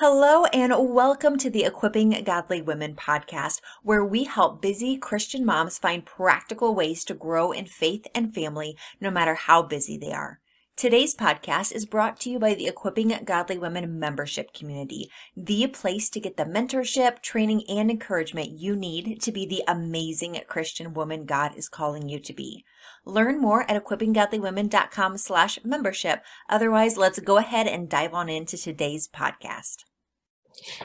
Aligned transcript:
Hello, 0.00 0.44
and 0.52 0.72
welcome 0.94 1.36
to 1.38 1.50
the 1.50 1.64
Equipping 1.64 2.22
Godly 2.22 2.62
Women 2.62 2.94
podcast, 2.94 3.60
where 3.82 4.04
we 4.04 4.22
help 4.22 4.62
busy 4.62 4.96
Christian 4.96 5.44
moms 5.44 5.76
find 5.76 6.06
practical 6.06 6.72
ways 6.72 7.02
to 7.06 7.14
grow 7.14 7.50
in 7.50 7.66
faith 7.66 8.06
and 8.14 8.32
family 8.32 8.76
no 9.00 9.10
matter 9.10 9.34
how 9.34 9.60
busy 9.60 9.98
they 9.98 10.12
are. 10.12 10.38
Today's 10.78 11.12
podcast 11.12 11.72
is 11.72 11.86
brought 11.86 12.20
to 12.20 12.30
you 12.30 12.38
by 12.38 12.54
the 12.54 12.68
Equipping 12.68 13.12
Godly 13.24 13.58
Women 13.58 13.98
membership 13.98 14.52
community, 14.52 15.10
the 15.36 15.66
place 15.66 16.08
to 16.10 16.20
get 16.20 16.36
the 16.36 16.44
mentorship, 16.44 17.20
training, 17.20 17.64
and 17.68 17.90
encouragement 17.90 18.50
you 18.50 18.76
need 18.76 19.20
to 19.22 19.32
be 19.32 19.44
the 19.44 19.64
amazing 19.66 20.40
Christian 20.46 20.94
woman 20.94 21.24
God 21.24 21.56
is 21.56 21.68
calling 21.68 22.08
you 22.08 22.20
to 22.20 22.32
be. 22.32 22.64
Learn 23.04 23.40
more 23.40 23.68
at 23.68 23.84
equippinggodlywomen.com 23.84 25.18
slash 25.18 25.58
membership. 25.64 26.22
Otherwise, 26.48 26.96
let's 26.96 27.18
go 27.18 27.38
ahead 27.38 27.66
and 27.66 27.90
dive 27.90 28.14
on 28.14 28.28
into 28.28 28.56
today's 28.56 29.08
podcast. 29.08 29.78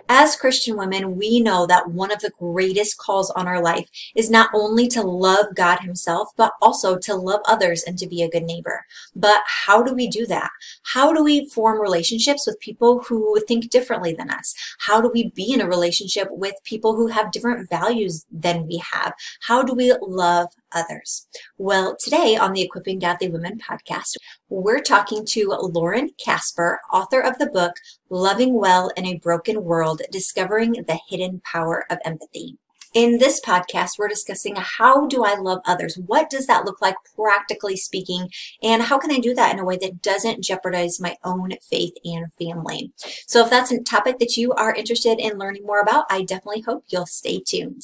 As 0.10 0.36
Christian 0.36 0.78
women, 0.78 1.18
we 1.18 1.40
know 1.40 1.66
that 1.68 1.90
one 1.90 2.12
of 2.12 2.20
the 2.20 2.32
greatest 2.38 2.98
calls 2.98 3.30
on 3.32 3.48
our 3.48 3.62
life 3.62 3.90
is 4.16 4.30
not 4.30 4.50
only 4.54 4.88
to 4.90 5.02
love 5.02 5.48
God 5.56 5.80
Himself, 5.80 6.30
but 6.38 6.54
also 6.62 6.98
to 6.98 7.16
love 7.16 7.42
others 7.46 7.84
and 7.84 7.98
to 8.00 8.08
be 8.08 8.22
a 8.22 8.30
good 8.30 8.44
neighbor. 8.44 8.86
But 9.16 9.42
how 9.46 9.84
do 9.84 9.94
we 9.94 10.08
do 10.08 10.26
that? 10.28 10.50
How 10.84 11.14
do 11.14 11.24
we 11.24 11.48
form 11.50 11.82
relationships 11.82 12.46
with 12.46 12.60
people 12.60 13.00
who 13.00 13.40
think 13.48 13.70
differently 13.70 14.14
than 14.14 14.30
us? 14.30 14.54
How 14.80 15.02
do 15.02 15.10
we 15.14 15.30
be 15.32 15.54
in 15.54 15.62
a 15.62 15.68
relationship 15.68 16.28
with 16.32 16.56
people 16.64 16.96
who 16.96 17.08
have 17.08 17.32
different 17.32 17.70
values 17.70 18.26
than 18.32 18.68
we 18.68 18.82
have? 18.92 19.14
How 19.42 19.64
do 19.64 19.74
we 19.74 19.94
love 20.02 20.50
others? 20.74 21.28
Well, 21.58 21.96
today 22.00 22.36
on 22.36 22.54
the 22.54 22.62
Equipping 22.62 23.00
Godly 23.00 23.30
Women 23.30 23.60
podcast, 23.60 24.16
we're 24.50 24.82
talking 24.82 25.26
to 25.28 25.50
Lauren 25.50 26.10
Casper, 26.24 26.80
author 26.92 27.22
of 27.22 27.38
the 27.38 27.48
book 27.48 27.76
Loving 28.10 28.54
Well 28.54 28.92
in 28.96 29.06
a 29.06 29.18
Broken 29.18 29.64
World 29.64 30.02
Discovering 30.12 30.74
the 30.74 31.00
Hidden 31.10 31.42
Power 31.44 31.86
of 31.90 32.00
Empathy. 32.06 32.58
In 32.94 33.18
this 33.18 33.42
podcast, 33.42 33.98
we're 33.98 34.08
discussing 34.08 34.56
how 34.56 35.08
do 35.08 35.24
I 35.24 35.34
love 35.34 35.62
others? 35.66 35.98
What 36.06 36.30
does 36.30 36.46
that 36.46 36.64
look 36.64 36.80
like 36.80 36.96
practically 37.16 37.76
speaking? 37.76 38.30
And 38.62 38.84
how 38.84 39.00
can 39.00 39.12
I 39.12 39.18
do 39.18 39.34
that 39.34 39.52
in 39.52 39.58
a 39.58 39.66
way 39.66 39.78
that 39.78 40.04
doesn't 40.04 40.44
jeopardize 40.44 41.00
my 41.00 41.18
own 41.24 41.54
faith 41.68 41.94
and 42.06 42.32
family? 42.34 42.92
So 43.26 43.44
if 43.44 43.50
that's 43.50 43.72
a 43.72 43.82
topic 43.82 44.20
that 44.20 44.38
you 44.38 44.54
are 44.54 44.76
interested 44.76 45.20
in 45.20 45.40
learning 45.40 45.66
more 45.66 45.82
about, 45.82 46.06
I 46.12 46.22
definitely 46.22 46.62
hope 46.62 46.84
you'll 46.90 47.08
stay 47.08 47.40
tuned. 47.40 47.84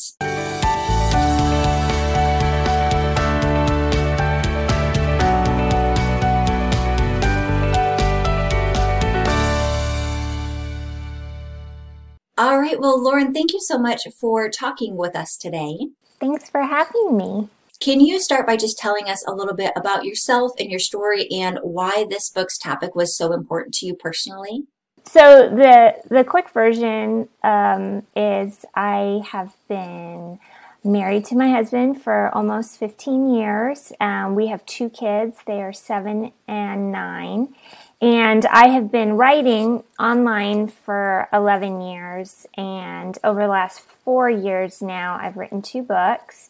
All 12.39 12.57
right. 12.57 12.79
Well, 12.79 13.03
Lauren, 13.03 13.33
thank 13.33 13.51
you 13.51 13.59
so 13.59 13.77
much 13.77 14.07
for 14.17 14.47
talking 14.49 14.95
with 14.95 15.13
us 15.13 15.35
today. 15.35 15.77
Thanks 16.21 16.49
for 16.49 16.61
having 16.61 17.17
me. 17.17 17.49
Can 17.81 17.99
you 17.99 18.17
start 18.21 18.47
by 18.47 18.55
just 18.55 18.77
telling 18.77 19.09
us 19.09 19.25
a 19.27 19.33
little 19.33 19.53
bit 19.53 19.73
about 19.75 20.05
yourself 20.05 20.53
and 20.57 20.71
your 20.71 20.79
story 20.79 21.27
and 21.31 21.59
why 21.63 22.05
this 22.09 22.29
book's 22.29 22.57
topic 22.57 22.95
was 22.95 23.13
so 23.13 23.33
important 23.33 23.73
to 23.75 23.87
you 23.87 23.93
personally? 23.93 24.63
So 25.03 25.49
the 25.49 25.95
the 26.09 26.23
quick 26.23 26.49
version 26.51 27.27
um, 27.43 28.03
is 28.15 28.63
I 28.73 29.21
have 29.29 29.57
been 29.67 30.39
married 30.81 31.25
to 31.25 31.35
my 31.35 31.49
husband 31.49 32.01
for 32.01 32.33
almost 32.33 32.79
15 32.79 33.33
years. 33.33 33.91
Um, 33.99 34.35
we 34.35 34.47
have 34.47 34.65
two 34.65 34.89
kids; 34.89 35.39
they 35.45 35.61
are 35.61 35.73
seven 35.73 36.31
and 36.47 36.93
nine, 36.93 37.53
and 38.01 38.45
I 38.45 38.69
have 38.69 38.91
been 38.91 39.13
writing 39.13 39.83
online 39.99 40.67
for 40.67 41.27
11 41.33 41.81
years. 41.81 42.47
And 42.55 43.17
over 43.23 43.41
the 43.41 43.47
last 43.47 43.81
four 43.81 44.29
years 44.29 44.81
now, 44.81 45.17
I've 45.21 45.35
written 45.35 45.61
two 45.61 45.83
books. 45.83 46.49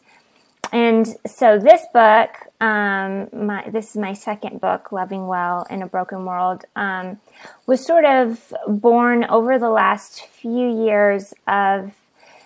And 0.72 1.16
so 1.26 1.58
this 1.58 1.82
book, 1.92 2.30
um, 2.60 3.28
my, 3.32 3.68
this 3.68 3.90
is 3.90 3.96
my 3.96 4.12
second 4.12 4.60
book, 4.60 4.92
Loving 4.92 5.26
Well 5.26 5.66
in 5.68 5.82
a 5.82 5.86
Broken 5.86 6.24
World, 6.24 6.64
um, 6.76 7.18
was 7.66 7.84
sort 7.84 8.04
of 8.04 8.54
born 8.68 9.24
over 9.24 9.58
the 9.58 9.70
last 9.70 10.26
few 10.26 10.84
years 10.84 11.34
of 11.48 11.92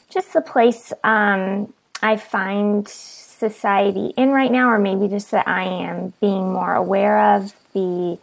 just 0.08 0.32
the 0.32 0.40
place 0.40 0.92
um, 1.02 1.74
I 2.00 2.16
find 2.16 2.88
society 2.88 4.14
in 4.16 4.30
right 4.30 4.50
now, 4.50 4.70
or 4.70 4.78
maybe 4.78 5.08
just 5.08 5.30
that 5.32 5.46
I 5.46 5.64
am 5.64 6.14
being 6.20 6.52
more 6.52 6.74
aware 6.74 7.36
of 7.36 7.52
the 7.74 8.18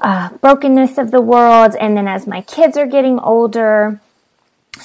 uh, 0.00 0.30
brokenness 0.40 0.98
of 0.98 1.10
the 1.10 1.20
world. 1.20 1.76
And 1.80 1.96
then 1.96 2.08
as 2.08 2.26
my 2.26 2.42
kids 2.42 2.76
are 2.76 2.86
getting 2.86 3.18
older, 3.18 4.00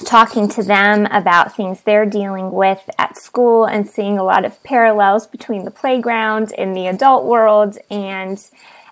talking 0.04 0.48
to 0.48 0.62
them 0.62 1.06
about 1.06 1.56
things 1.56 1.82
they're 1.82 2.06
dealing 2.06 2.52
with 2.52 2.88
at 2.98 3.16
school 3.16 3.64
and 3.64 3.88
seeing 3.88 4.18
a 4.18 4.24
lot 4.24 4.44
of 4.44 4.62
parallels 4.62 5.26
between 5.26 5.64
the 5.64 5.70
playground 5.70 6.52
and 6.58 6.76
the 6.76 6.86
adult 6.86 7.24
world. 7.24 7.78
And 7.90 8.38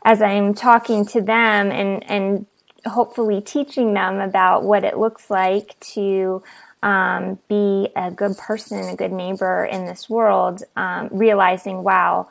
as 0.04 0.22
I'm 0.22 0.54
talking 0.54 1.04
to 1.06 1.20
them 1.20 1.70
and, 1.70 2.02
and 2.10 2.46
hopefully 2.86 3.40
teaching 3.40 3.94
them 3.94 4.20
about 4.20 4.62
what 4.62 4.84
it 4.84 4.98
looks 4.98 5.30
like 5.30 5.78
to 5.80 6.42
um, 6.82 7.38
be 7.48 7.88
a 7.96 8.10
good 8.10 8.36
person, 8.36 8.88
a 8.88 8.96
good 8.96 9.12
neighbor 9.12 9.64
in 9.64 9.86
this 9.86 10.08
world, 10.08 10.62
um, 10.76 11.08
realizing, 11.10 11.82
wow, 11.82 12.28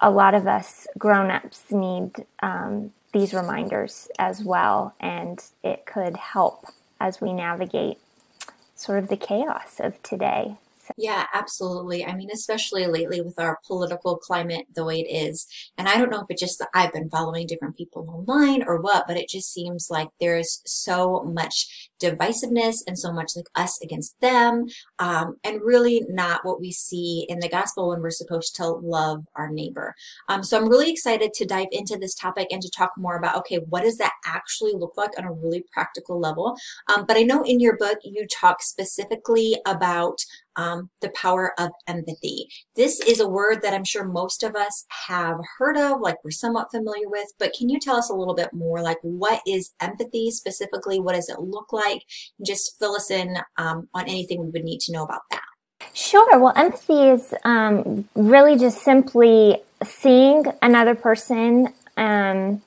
a 0.00 0.10
lot 0.10 0.34
of 0.34 0.48
us 0.48 0.88
grown 0.98 1.30
ups 1.30 1.70
need 1.70 2.10
um, 2.42 2.92
these 3.12 3.34
reminders 3.34 4.08
as 4.18 4.42
well, 4.42 4.94
and 5.00 5.44
it 5.62 5.86
could 5.86 6.16
help 6.16 6.66
as 7.00 7.20
we 7.20 7.32
navigate 7.32 7.98
sort 8.74 8.98
of 8.98 9.08
the 9.08 9.16
chaos 9.16 9.80
of 9.80 10.02
today. 10.02 10.56
Yeah, 10.98 11.26
absolutely. 11.32 12.04
I 12.04 12.14
mean, 12.14 12.28
especially 12.32 12.86
lately 12.86 13.20
with 13.22 13.38
our 13.38 13.58
political 13.66 14.16
climate 14.16 14.66
the 14.74 14.84
way 14.84 15.00
it 15.00 15.10
is. 15.10 15.46
And 15.78 15.88
I 15.88 15.96
don't 15.96 16.10
know 16.10 16.20
if 16.20 16.26
it's 16.28 16.40
just 16.40 16.58
that 16.58 16.68
I've 16.74 16.92
been 16.92 17.08
following 17.08 17.46
different 17.46 17.76
people 17.76 18.06
online 18.10 18.62
or 18.66 18.80
what, 18.80 19.06
but 19.08 19.16
it 19.16 19.28
just 19.28 19.52
seems 19.52 19.88
like 19.90 20.08
there's 20.20 20.60
so 20.66 21.22
much 21.24 21.90
divisiveness 22.02 22.78
and 22.86 22.98
so 22.98 23.12
much 23.12 23.32
like 23.36 23.46
us 23.54 23.80
against 23.82 24.20
them, 24.20 24.66
um, 24.98 25.36
and 25.44 25.60
really 25.62 26.04
not 26.08 26.44
what 26.44 26.60
we 26.60 26.72
see 26.72 27.24
in 27.28 27.38
the 27.38 27.48
gospel 27.48 27.88
when 27.88 28.00
we're 28.00 28.10
supposed 28.10 28.54
to 28.56 28.66
love 28.66 29.24
our 29.36 29.48
neighbor. 29.50 29.94
Um, 30.28 30.42
so 30.42 30.58
I'm 30.58 30.68
really 30.68 30.90
excited 30.90 31.32
to 31.34 31.46
dive 31.46 31.68
into 31.70 31.96
this 31.96 32.14
topic 32.14 32.48
and 32.50 32.60
to 32.60 32.70
talk 32.70 32.90
more 32.98 33.16
about 33.16 33.36
okay, 33.36 33.58
what 33.68 33.82
does 33.82 33.98
that 33.98 34.12
actually 34.26 34.72
look 34.74 34.92
like 34.96 35.10
on 35.18 35.24
a 35.24 35.32
really 35.32 35.64
practical 35.72 36.18
level? 36.20 36.56
Um, 36.94 37.04
but 37.06 37.16
I 37.16 37.22
know 37.22 37.42
in 37.44 37.60
your 37.60 37.76
book 37.76 37.98
you 38.04 38.26
talk 38.26 38.62
specifically 38.62 39.56
about 39.66 40.18
um, 40.56 40.90
the 41.00 41.10
power 41.10 41.52
of 41.58 41.70
empathy. 41.86 42.48
This 42.76 43.00
is 43.00 43.20
a 43.20 43.28
word 43.28 43.62
that 43.62 43.74
I'm 43.74 43.84
sure 43.84 44.04
most 44.04 44.42
of 44.42 44.54
us 44.54 44.84
have 45.06 45.38
heard 45.58 45.76
of, 45.76 46.00
like 46.00 46.16
we're 46.24 46.30
somewhat 46.30 46.70
familiar 46.70 47.08
with, 47.08 47.28
but 47.38 47.52
can 47.52 47.68
you 47.68 47.78
tell 47.80 47.96
us 47.96 48.10
a 48.10 48.14
little 48.14 48.34
bit 48.34 48.52
more, 48.52 48.82
like 48.82 48.98
what 49.02 49.40
is 49.46 49.72
empathy 49.80 50.30
specifically? 50.30 51.00
What 51.00 51.14
does 51.14 51.28
it 51.28 51.40
look 51.40 51.72
like? 51.72 52.02
Just 52.44 52.78
fill 52.78 52.94
us 52.94 53.10
in 53.10 53.36
um, 53.56 53.88
on 53.94 54.04
anything 54.04 54.40
we 54.40 54.50
would 54.50 54.64
need 54.64 54.80
to 54.80 54.92
know 54.92 55.04
about 55.04 55.22
that. 55.30 55.42
Sure. 55.94 56.38
Well, 56.38 56.52
empathy 56.56 57.08
is 57.08 57.34
um, 57.44 58.08
really 58.14 58.56
just 58.56 58.82
simply 58.82 59.58
seeing 59.84 60.44
another 60.62 60.94
person 60.94 61.68
um, 61.96 62.62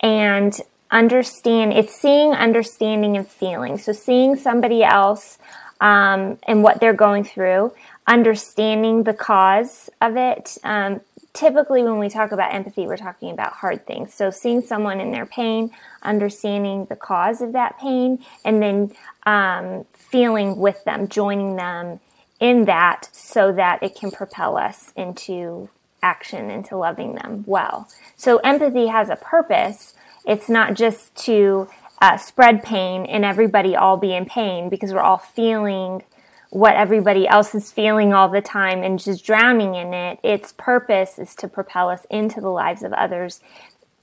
and 0.00 0.58
understand. 0.90 1.72
It's 1.74 1.94
seeing, 1.94 2.32
understanding, 2.32 3.16
and 3.16 3.28
feeling. 3.28 3.78
So 3.78 3.92
seeing 3.92 4.36
somebody 4.36 4.82
else 4.82 5.38
um, 5.80 6.38
and 6.44 6.62
what 6.62 6.80
they're 6.80 6.92
going 6.92 7.24
through, 7.24 7.72
understanding 8.06 9.04
the 9.04 9.14
cause 9.14 9.90
of 10.00 10.16
it. 10.16 10.58
Um, 10.64 11.00
typically, 11.32 11.82
when 11.82 11.98
we 11.98 12.08
talk 12.08 12.32
about 12.32 12.52
empathy, 12.52 12.86
we're 12.86 12.96
talking 12.96 13.30
about 13.30 13.52
hard 13.52 13.86
things. 13.86 14.12
So, 14.12 14.30
seeing 14.30 14.60
someone 14.60 15.00
in 15.00 15.10
their 15.10 15.26
pain, 15.26 15.70
understanding 16.02 16.86
the 16.86 16.96
cause 16.96 17.40
of 17.40 17.52
that 17.52 17.78
pain, 17.78 18.24
and 18.44 18.62
then 18.62 18.92
um, 19.24 19.84
feeling 19.94 20.56
with 20.56 20.82
them, 20.84 21.08
joining 21.08 21.56
them 21.56 22.00
in 22.40 22.64
that 22.64 23.08
so 23.12 23.52
that 23.52 23.82
it 23.82 23.94
can 23.94 24.10
propel 24.10 24.56
us 24.56 24.92
into 24.96 25.68
action, 26.02 26.50
into 26.50 26.76
loving 26.76 27.14
them 27.14 27.44
well. 27.46 27.88
So, 28.16 28.38
empathy 28.38 28.86
has 28.88 29.08
a 29.08 29.16
purpose. 29.16 29.94
It's 30.26 30.48
not 30.48 30.74
just 30.74 31.14
to 31.26 31.68
uh, 32.00 32.16
spread 32.16 32.62
pain 32.62 33.06
and 33.06 33.24
everybody 33.24 33.74
all 33.74 33.96
be 33.96 34.14
in 34.14 34.24
pain 34.24 34.68
because 34.68 34.92
we're 34.92 35.00
all 35.00 35.18
feeling 35.18 36.02
what 36.50 36.74
everybody 36.74 37.28
else 37.28 37.54
is 37.54 37.70
feeling 37.70 38.14
all 38.14 38.28
the 38.28 38.40
time 38.40 38.82
and 38.82 38.98
just 38.98 39.24
drowning 39.24 39.74
in 39.74 39.92
it. 39.92 40.18
Its 40.22 40.52
purpose 40.56 41.18
is 41.18 41.34
to 41.34 41.48
propel 41.48 41.90
us 41.90 42.06
into 42.10 42.40
the 42.40 42.48
lives 42.48 42.82
of 42.82 42.92
others, 42.94 43.40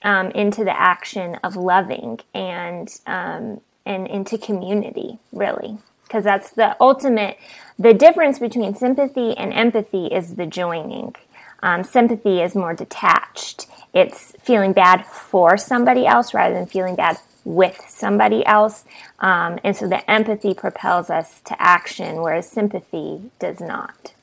um, 0.04 0.30
into 0.32 0.64
the 0.64 0.80
action 0.80 1.36
of 1.44 1.56
loving 1.56 2.20
and 2.34 3.00
um, 3.08 3.62
and 3.88 4.08
into 4.08 4.38
community, 4.38 5.20
really, 5.32 5.78
because 6.04 6.24
that's 6.24 6.52
the 6.52 6.76
ultimate. 6.82 7.38
The 7.78 7.94
difference 7.94 8.40
between 8.40 8.76
sympathy 8.76 9.38
and 9.38 9.54
empathy 9.54 10.08
is 10.08 10.36
the 10.36 10.46
joining. 10.46 11.16
Um, 11.62 11.84
sympathy 11.84 12.42
is 12.42 12.56
more 12.56 12.74
detached 12.74 13.68
it's 13.96 14.34
feeling 14.42 14.74
bad 14.74 15.06
for 15.06 15.56
somebody 15.56 16.06
else 16.06 16.34
rather 16.34 16.54
than 16.54 16.66
feeling 16.66 16.96
bad 16.96 17.18
with 17.46 17.80
somebody 17.88 18.46
else. 18.46 18.84
Um, 19.20 19.60
and 19.64 19.78
so 19.78 19.88
the 19.88 20.10
empathy 20.12 20.54
propels 20.54 21.10
us 21.10 21.40
to 21.46 21.62
action, 21.62 22.22
whereas 22.22 22.50
sympathy 22.50 23.32
does 23.40 23.62
not. 23.62 24.14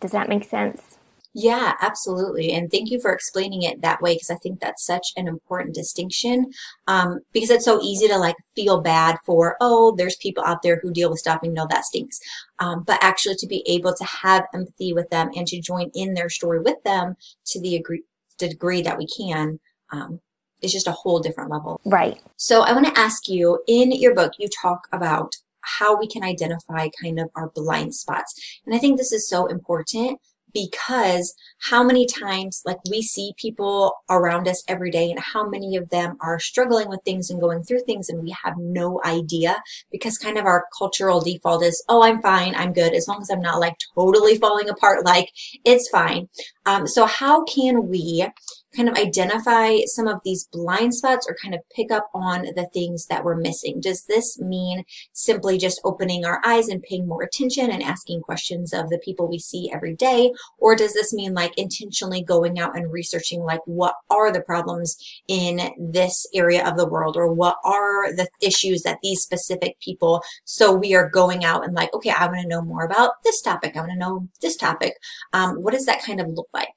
Does 0.00 0.10
that 0.10 0.28
make 0.28 0.44
sense? 0.44 0.98
Yeah, 1.34 1.74
absolutely. 1.80 2.52
And 2.52 2.70
thank 2.70 2.90
you 2.90 3.00
for 3.00 3.10
explaining 3.10 3.62
it 3.62 3.80
that 3.80 4.02
way 4.02 4.14
because 4.14 4.28
I 4.28 4.34
think 4.34 4.60
that's 4.60 4.84
such 4.84 5.12
an 5.16 5.26
important 5.26 5.74
distinction. 5.74 6.50
Um, 6.86 7.20
because 7.32 7.48
it's 7.48 7.64
so 7.64 7.80
easy 7.80 8.06
to 8.08 8.18
like 8.18 8.36
feel 8.54 8.82
bad 8.82 9.16
for, 9.24 9.56
oh, 9.60 9.94
there's 9.96 10.16
people 10.16 10.44
out 10.44 10.60
there 10.62 10.78
who 10.82 10.92
deal 10.92 11.08
with 11.08 11.20
stuff 11.20 11.40
and 11.42 11.54
know 11.54 11.66
that 11.70 11.86
stinks. 11.86 12.20
Um, 12.58 12.82
but 12.86 13.02
actually 13.02 13.36
to 13.36 13.46
be 13.46 13.64
able 13.66 13.94
to 13.94 14.04
have 14.04 14.44
empathy 14.52 14.92
with 14.92 15.08
them 15.08 15.30
and 15.34 15.46
to 15.46 15.60
join 15.60 15.90
in 15.94 16.12
their 16.12 16.28
story 16.28 16.60
with 16.60 16.82
them 16.84 17.14
to 17.46 17.60
the 17.60 17.78
degree, 17.78 18.02
degree 18.36 18.82
that 18.82 18.98
we 18.98 19.06
can, 19.06 19.58
um, 19.90 20.20
is 20.62 20.72
just 20.72 20.86
a 20.86 20.92
whole 20.92 21.20
different 21.20 21.50
level. 21.50 21.80
Right. 21.84 22.20
So 22.36 22.62
I 22.62 22.72
want 22.72 22.86
to 22.86 22.98
ask 22.98 23.28
you 23.28 23.60
in 23.66 23.92
your 23.92 24.14
book, 24.14 24.32
you 24.38 24.48
talk 24.48 24.88
about 24.92 25.32
how 25.62 25.96
we 25.96 26.08
can 26.08 26.24
identify 26.24 26.88
kind 27.00 27.20
of 27.20 27.30
our 27.36 27.50
blind 27.54 27.94
spots. 27.94 28.34
And 28.66 28.74
I 28.74 28.78
think 28.78 28.98
this 28.98 29.12
is 29.12 29.28
so 29.28 29.46
important 29.46 30.18
because 30.54 31.34
how 31.70 31.82
many 31.82 32.06
times 32.06 32.62
like 32.64 32.78
we 32.90 33.02
see 33.02 33.32
people 33.38 33.94
around 34.10 34.46
us 34.46 34.62
every 34.68 34.90
day 34.90 35.10
and 35.10 35.20
how 35.20 35.48
many 35.48 35.76
of 35.76 35.88
them 35.90 36.16
are 36.20 36.38
struggling 36.38 36.88
with 36.88 37.00
things 37.04 37.30
and 37.30 37.40
going 37.40 37.62
through 37.62 37.80
things 37.80 38.08
and 38.08 38.22
we 38.22 38.34
have 38.44 38.54
no 38.58 39.00
idea 39.04 39.62
because 39.90 40.18
kind 40.18 40.38
of 40.38 40.44
our 40.44 40.66
cultural 40.76 41.20
default 41.20 41.62
is 41.62 41.82
oh 41.88 42.02
i'm 42.02 42.20
fine 42.20 42.54
i'm 42.54 42.72
good 42.72 42.92
as 42.92 43.08
long 43.08 43.20
as 43.20 43.30
i'm 43.30 43.40
not 43.40 43.60
like 43.60 43.76
totally 43.94 44.36
falling 44.38 44.68
apart 44.68 45.04
like 45.04 45.30
it's 45.64 45.88
fine 45.88 46.28
um, 46.66 46.86
so 46.86 47.06
how 47.06 47.44
can 47.44 47.88
we 47.88 48.26
kind 48.74 48.88
of 48.88 48.96
identify 48.96 49.78
some 49.86 50.08
of 50.08 50.20
these 50.24 50.48
blind 50.52 50.94
spots 50.94 51.26
or 51.28 51.36
kind 51.42 51.54
of 51.54 51.60
pick 51.74 51.90
up 51.90 52.08
on 52.14 52.42
the 52.56 52.68
things 52.72 53.06
that 53.06 53.24
we're 53.24 53.36
missing? 53.36 53.80
Does 53.80 54.04
this 54.04 54.40
mean 54.40 54.84
simply 55.12 55.58
just 55.58 55.80
opening 55.84 56.24
our 56.24 56.40
eyes 56.44 56.68
and 56.68 56.82
paying 56.82 57.06
more 57.06 57.22
attention 57.22 57.70
and 57.70 57.82
asking 57.82 58.22
questions 58.22 58.72
of 58.72 58.88
the 58.88 58.98
people 58.98 59.28
we 59.28 59.38
see 59.38 59.70
every 59.72 59.94
day? 59.94 60.32
Or 60.58 60.76
does 60.76 60.94
this 60.94 61.12
mean 61.12 61.34
like 61.34 61.56
intentionally 61.58 62.22
going 62.22 62.58
out 62.58 62.76
and 62.76 62.92
researching 62.92 63.42
like 63.42 63.60
what 63.66 63.94
are 64.10 64.32
the 64.32 64.40
problems 64.40 64.96
in 65.28 65.72
this 65.78 66.26
area 66.34 66.66
of 66.66 66.76
the 66.76 66.88
world 66.88 67.16
or 67.16 67.32
what 67.32 67.56
are 67.64 68.12
the 68.14 68.28
issues 68.40 68.82
that 68.82 68.98
these 69.02 69.22
specific 69.22 69.78
people, 69.80 70.22
so 70.44 70.72
we 70.72 70.94
are 70.94 71.08
going 71.08 71.44
out 71.44 71.64
and 71.64 71.74
like, 71.74 71.92
okay, 71.94 72.10
I 72.10 72.26
want 72.26 72.40
to 72.40 72.48
know 72.48 72.62
more 72.62 72.84
about 72.84 73.22
this 73.24 73.40
topic. 73.40 73.76
I 73.76 73.80
want 73.80 73.92
to 73.92 73.98
know 73.98 74.28
this 74.40 74.56
topic. 74.56 74.94
Um, 75.32 75.56
what 75.56 75.72
does 75.72 75.86
that 75.86 76.02
kind 76.02 76.20
of 76.20 76.28
look 76.28 76.48
like? 76.52 76.74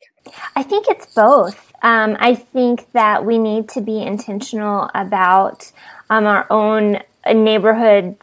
I 0.55 0.63
think 0.63 0.87
it's 0.89 1.05
both. 1.13 1.73
Um, 1.81 2.17
I 2.19 2.35
think 2.35 2.91
that 2.93 3.25
we 3.25 3.37
need 3.37 3.69
to 3.69 3.81
be 3.81 4.01
intentional 4.01 4.89
about 4.95 5.71
um, 6.09 6.25
our 6.25 6.47
own 6.49 6.99
neighborhood, 7.33 8.15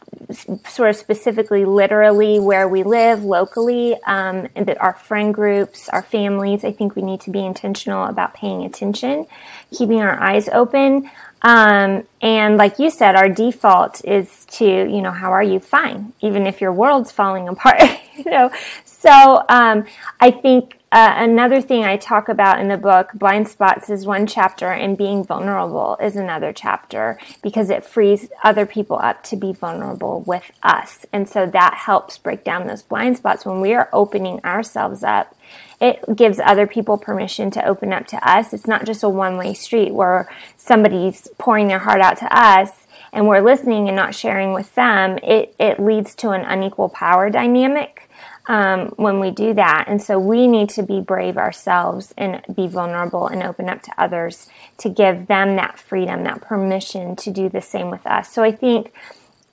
sort 0.65 0.89
of 0.89 0.95
specifically, 0.95 1.65
literally 1.65 2.39
where 2.39 2.67
we 2.67 2.83
live 2.83 3.23
locally, 3.23 3.95
um, 4.03 4.47
that 4.55 4.81
our 4.81 4.93
friend 4.93 5.33
groups, 5.33 5.89
our 5.89 6.01
families. 6.01 6.63
I 6.63 6.71
think 6.71 6.95
we 6.95 7.01
need 7.01 7.21
to 7.21 7.31
be 7.31 7.45
intentional 7.45 8.05
about 8.05 8.33
paying 8.33 8.63
attention, 8.63 9.27
keeping 9.71 10.01
our 10.01 10.21
eyes 10.21 10.47
open. 10.49 11.09
Um, 11.41 12.07
and 12.21 12.57
like 12.57 12.79
you 12.79 12.89
said, 12.89 13.15
our 13.15 13.27
default 13.27 14.03
is 14.05 14.45
to, 14.51 14.65
you 14.65 15.01
know, 15.01 15.11
how 15.11 15.31
are 15.31 15.43
you? 15.43 15.59
Fine, 15.59 16.13
even 16.21 16.47
if 16.47 16.61
your 16.61 16.71
world's 16.71 17.11
falling 17.11 17.49
apart. 17.49 17.81
you 18.25 18.29
know, 18.29 18.51
so 18.85 19.43
um, 19.49 19.85
I 20.19 20.31
think 20.31 20.79
uh, 20.93 21.15
another 21.17 21.59
thing 21.59 21.83
I 21.83 21.97
talk 21.97 22.29
about 22.29 22.59
in 22.59 22.67
the 22.67 22.77
book, 22.77 23.13
blind 23.15 23.47
spots, 23.47 23.89
is 23.89 24.05
one 24.05 24.27
chapter, 24.27 24.69
and 24.69 24.95
being 24.95 25.23
vulnerable 25.23 25.97
is 25.99 26.15
another 26.15 26.53
chapter 26.53 27.17
because 27.41 27.71
it 27.71 27.83
frees 27.83 28.29
other 28.43 28.67
people 28.67 28.99
up 29.01 29.23
to 29.23 29.35
be 29.35 29.53
vulnerable 29.53 30.21
with 30.21 30.51
us. 30.61 31.07
And 31.11 31.27
so 31.27 31.47
that 31.47 31.73
helps 31.73 32.19
break 32.19 32.43
down 32.43 32.67
those 32.67 32.83
blind 32.83 33.17
spots 33.17 33.43
when 33.43 33.59
we 33.59 33.73
are 33.73 33.89
opening 33.91 34.39
ourselves 34.45 35.03
up. 35.03 35.35
It 35.81 36.15
gives 36.15 36.39
other 36.39 36.67
people 36.67 36.99
permission 36.99 37.49
to 37.51 37.67
open 37.67 37.91
up 37.91 38.05
to 38.07 38.29
us. 38.29 38.53
It's 38.53 38.67
not 38.67 38.85
just 38.85 39.01
a 39.01 39.09
one 39.09 39.35
way 39.35 39.55
street 39.55 39.95
where 39.95 40.31
somebody's 40.57 41.27
pouring 41.39 41.69
their 41.69 41.79
heart 41.79 42.01
out 42.01 42.17
to 42.19 42.31
us 42.31 42.82
and 43.13 43.27
we're 43.27 43.41
listening 43.41 43.87
and 43.87 43.95
not 43.95 44.15
sharing 44.15 44.51
with 44.51 44.73
them. 44.75 45.17
It, 45.23 45.55
it 45.59 45.79
leads 45.79 46.15
to 46.15 46.31
an 46.31 46.41
unequal 46.41 46.89
power 46.89 47.29
dynamic 47.29 48.09
um, 48.47 48.87
when 48.97 49.19
we 49.19 49.31
do 49.31 49.53
that. 49.53 49.85
And 49.87 50.01
so 50.01 50.19
we 50.19 50.47
need 50.47 50.69
to 50.71 50.83
be 50.83 50.99
brave 50.99 51.37
ourselves 51.37 52.13
and 52.17 52.41
be 52.53 52.67
vulnerable 52.67 53.27
and 53.27 53.43
open 53.43 53.69
up 53.69 53.81
to 53.83 53.91
others 53.97 54.49
to 54.79 54.89
give 54.89 55.27
them 55.27 55.55
that 55.55 55.79
freedom, 55.79 56.23
that 56.23 56.41
permission 56.41 57.15
to 57.17 57.31
do 57.31 57.47
the 57.47 57.61
same 57.61 57.89
with 57.89 58.05
us. 58.05 58.29
So 58.29 58.43
I 58.43 58.51
think 58.51 58.91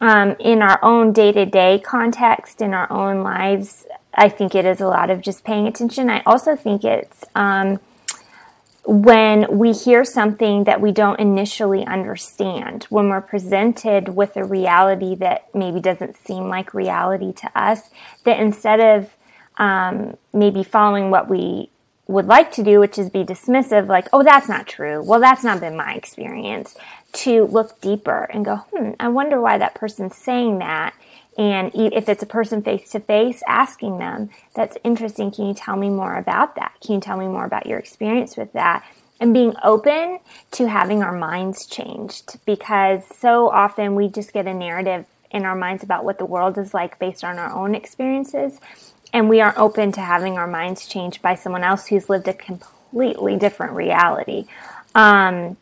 um, 0.01 0.35
in 0.41 0.63
our 0.63 0.83
own 0.83 1.13
day 1.13 1.31
to 1.33 1.45
day 1.45 1.79
context, 1.79 2.63
in 2.63 2.73
our 2.73 2.91
own 2.91 3.23
lives, 3.23 3.87
I 4.15 4.29
think 4.29 4.55
it 4.55 4.65
is 4.65 4.81
a 4.81 4.89
lot 4.89 5.11
of 5.11 5.21
just 5.21 5.45
paying 5.45 5.67
attention. 5.67 6.11
I 6.11 6.23
also 6.25 6.57
think 6.57 6.83
it's 6.83 7.25
um, 7.35 7.79
when 8.91 9.47
we 9.57 9.71
hear 9.71 10.05
something 10.05 10.65
that 10.65 10.81
we 10.81 10.91
don't 10.91 11.21
initially 11.21 11.87
understand, 11.87 12.83
when 12.91 13.09
we're 13.09 13.21
presented 13.21 14.09
with 14.09 14.37
a 14.37 14.43
reality 14.43 15.15
that 15.15 15.47
maybe 15.55 15.79
doesn't 15.79 16.17
seem 16.17 16.49
like 16.49 16.75
reality 16.75 17.33
to 17.33 17.49
us, 17.55 17.91
that 18.25 18.41
instead 18.41 18.81
of 18.81 19.17
um, 19.59 20.17
maybe 20.33 20.65
following 20.65 21.09
what 21.09 21.31
we 21.31 21.71
would 22.09 22.27
like 22.27 22.51
to 22.51 22.65
do, 22.65 22.81
which 22.81 22.99
is 22.99 23.11
be 23.11 23.23
dismissive, 23.23 23.87
like, 23.87 24.09
oh, 24.13 24.25
that's 24.25 24.49
not 24.49 24.67
true. 24.67 25.01
Well, 25.01 25.21
that's 25.21 25.45
not 25.45 25.61
been 25.61 25.77
my 25.77 25.95
experience, 25.95 26.75
to 27.13 27.45
look 27.47 27.81
deeper 27.81 28.25
and 28.25 28.45
go, 28.45 28.57
hmm, 28.75 28.91
I 28.99 29.07
wonder 29.07 29.41
why 29.41 29.57
that 29.59 29.77
person's 29.77 30.17
saying 30.17 30.59
that. 30.59 30.95
And 31.41 31.71
if 31.75 32.07
it's 32.11 32.23
a 32.23 32.27
person 32.27 32.61
face 32.61 32.91
to 32.91 33.01
face, 33.01 33.43
asking 33.49 33.97
them, 33.97 34.29
that's 34.55 34.77
interesting. 34.85 35.31
Can 35.31 35.47
you 35.47 35.55
tell 35.55 35.75
me 35.75 35.89
more 35.89 36.17
about 36.17 36.55
that? 36.57 36.75
Can 36.85 36.97
you 36.97 37.01
tell 37.01 37.17
me 37.17 37.29
more 37.29 37.47
about 37.47 37.65
your 37.65 37.79
experience 37.79 38.37
with 38.37 38.53
that? 38.53 38.85
And 39.21 39.33
being 39.33 39.55
open 39.65 40.19
to 40.51 40.69
having 40.69 41.03
our 41.03 41.17
minds 41.17 41.65
changed 41.65 42.39
because 42.45 43.05
so 43.07 43.49
often 43.49 43.95
we 43.95 44.09
just 44.09 44.35
get 44.35 44.47
a 44.47 44.53
narrative 44.53 45.07
in 45.31 45.47
our 45.47 45.55
minds 45.55 45.83
about 45.83 46.05
what 46.05 46.19
the 46.19 46.27
world 46.27 46.59
is 46.59 46.75
like 46.75 46.99
based 46.99 47.25
on 47.25 47.39
our 47.39 47.51
own 47.51 47.75
experiences. 47.75 48.61
And 49.11 49.31
we 49.31 49.41
aren't 49.41 49.57
open 49.57 49.93
to 49.93 50.03
having 50.03 50.37
our 50.37 50.47
minds 50.47 50.87
changed 50.87 51.23
by 51.23 51.37
someone 51.37 51.65
else 51.65 51.87
who's 51.87 52.11
lived 52.11 52.29
a 52.29 52.35
completely 52.35 53.39
different 53.39 53.73
reality. 53.73 54.45
Um, 54.95 55.57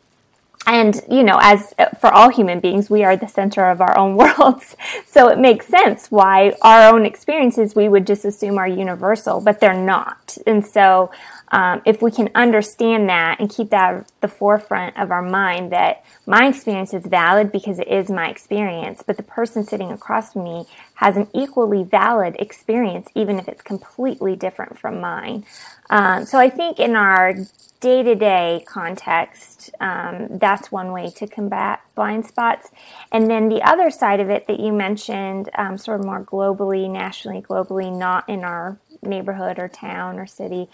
and 0.67 1.01
you 1.09 1.23
know 1.23 1.39
as 1.41 1.73
for 1.99 2.11
all 2.13 2.29
human 2.29 2.59
beings 2.59 2.89
we 2.89 3.03
are 3.03 3.15
the 3.15 3.27
center 3.27 3.69
of 3.69 3.81
our 3.81 3.97
own 3.97 4.15
worlds. 4.17 4.75
So 5.05 5.29
it 5.29 5.39
makes 5.39 5.67
sense 5.67 6.11
why 6.11 6.53
our 6.61 6.93
own 6.93 7.05
experiences 7.05 7.75
we 7.75 7.89
would 7.89 8.05
just 8.05 8.25
assume 8.25 8.57
are 8.57 8.67
universal 8.67 9.41
but 9.41 9.59
they're 9.59 9.73
not. 9.73 10.37
And 10.45 10.65
so 10.65 11.11
um, 11.51 11.81
if 11.85 12.01
we 12.01 12.11
can 12.11 12.29
understand 12.35 13.09
that 13.09 13.39
and 13.39 13.49
keep 13.49 13.71
that 13.71 13.95
at 13.95 14.21
the 14.21 14.27
forefront 14.27 14.97
of 14.97 15.09
our 15.09 15.23
mind 15.23 15.71
that 15.71 16.05
my 16.27 16.47
experience 16.47 16.93
is 16.93 17.05
valid 17.05 17.51
because 17.51 17.79
it 17.79 17.87
is 17.87 18.09
my 18.09 18.29
experience 18.29 19.03
but 19.05 19.17
the 19.17 19.23
person 19.23 19.63
sitting 19.63 19.91
across 19.91 20.33
from 20.33 20.43
me 20.43 20.65
has 20.99 21.17
an 21.17 21.27
equally 21.33 21.83
valid 21.83 22.35
experience 22.39 23.09
even 23.15 23.39
if 23.39 23.47
it's 23.47 23.61
completely 23.61 24.35
different 24.35 24.77
from 24.77 24.99
mine 25.01 25.45
um, 25.89 26.25
so 26.25 26.37
i 26.37 26.49
think 26.49 26.79
in 26.79 26.95
our 26.95 27.33
day 27.79 28.03
to 28.03 28.15
day 28.15 28.63
context, 28.67 29.69
um, 29.79 30.27
that's 30.31 30.71
one 30.71 30.91
way 30.91 31.09
to 31.11 31.27
combat 31.27 31.81
blind 31.95 32.25
spots. 32.25 32.69
And 33.11 33.29
then 33.29 33.49
the 33.49 33.61
other 33.61 33.89
side 33.89 34.19
of 34.19 34.29
it 34.29 34.47
that 34.47 34.59
you 34.59 34.73
mentioned, 34.73 35.49
um, 35.57 35.77
sort 35.77 35.99
of 35.99 36.05
more 36.05 36.23
globally, 36.23 36.91
nationally, 36.91 37.41
globally, 37.41 37.95
not 37.95 38.27
in 38.27 38.43
our 38.43 38.77
neighborhood 39.01 39.59
or 39.59 39.69
town 39.69 40.19
or 40.19 40.27
city. 40.27 40.67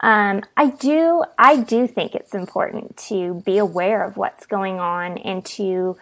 Um, 0.00 0.42
I 0.56 0.66
do, 0.66 1.24
I 1.38 1.56
do 1.62 1.86
think 1.86 2.14
it's 2.14 2.34
important 2.34 2.96
to 3.08 3.42
be 3.44 3.58
aware 3.58 4.04
of 4.04 4.16
what's 4.16 4.46
going 4.46 4.80
on 4.80 5.18
and 5.18 5.44
to 5.46 5.96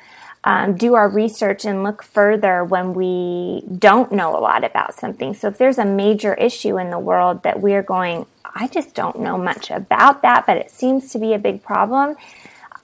um, 0.45 0.77
do 0.77 0.95
our 0.95 1.09
research 1.09 1.65
and 1.65 1.83
look 1.83 2.03
further 2.03 2.65
when 2.65 2.95
we 2.95 3.63
don't 3.79 4.11
know 4.11 4.37
a 4.37 4.41
lot 4.41 4.65
about 4.65 4.95
something. 4.95 5.35
So 5.35 5.49
if 5.49 5.59
there's 5.59 5.79
a 5.79 5.85
major 5.85 6.35
issue 6.35 6.79
in 6.79 6.91
the 6.91 6.99
world 6.99 7.43
that 7.43 7.61
we're 7.61 7.83
going, 7.83 8.27
I 8.45 8.67
just 8.69 8.95
don't 8.95 9.21
know 9.21 9.37
much 9.37 9.71
about 9.71 10.23
that, 10.23 10.47
but 10.47 10.57
it 10.57 10.71
seems 10.71 11.13
to 11.13 11.19
be 11.19 11.35
a 11.35 11.39
big 11.39 11.63
problem. 11.63 12.17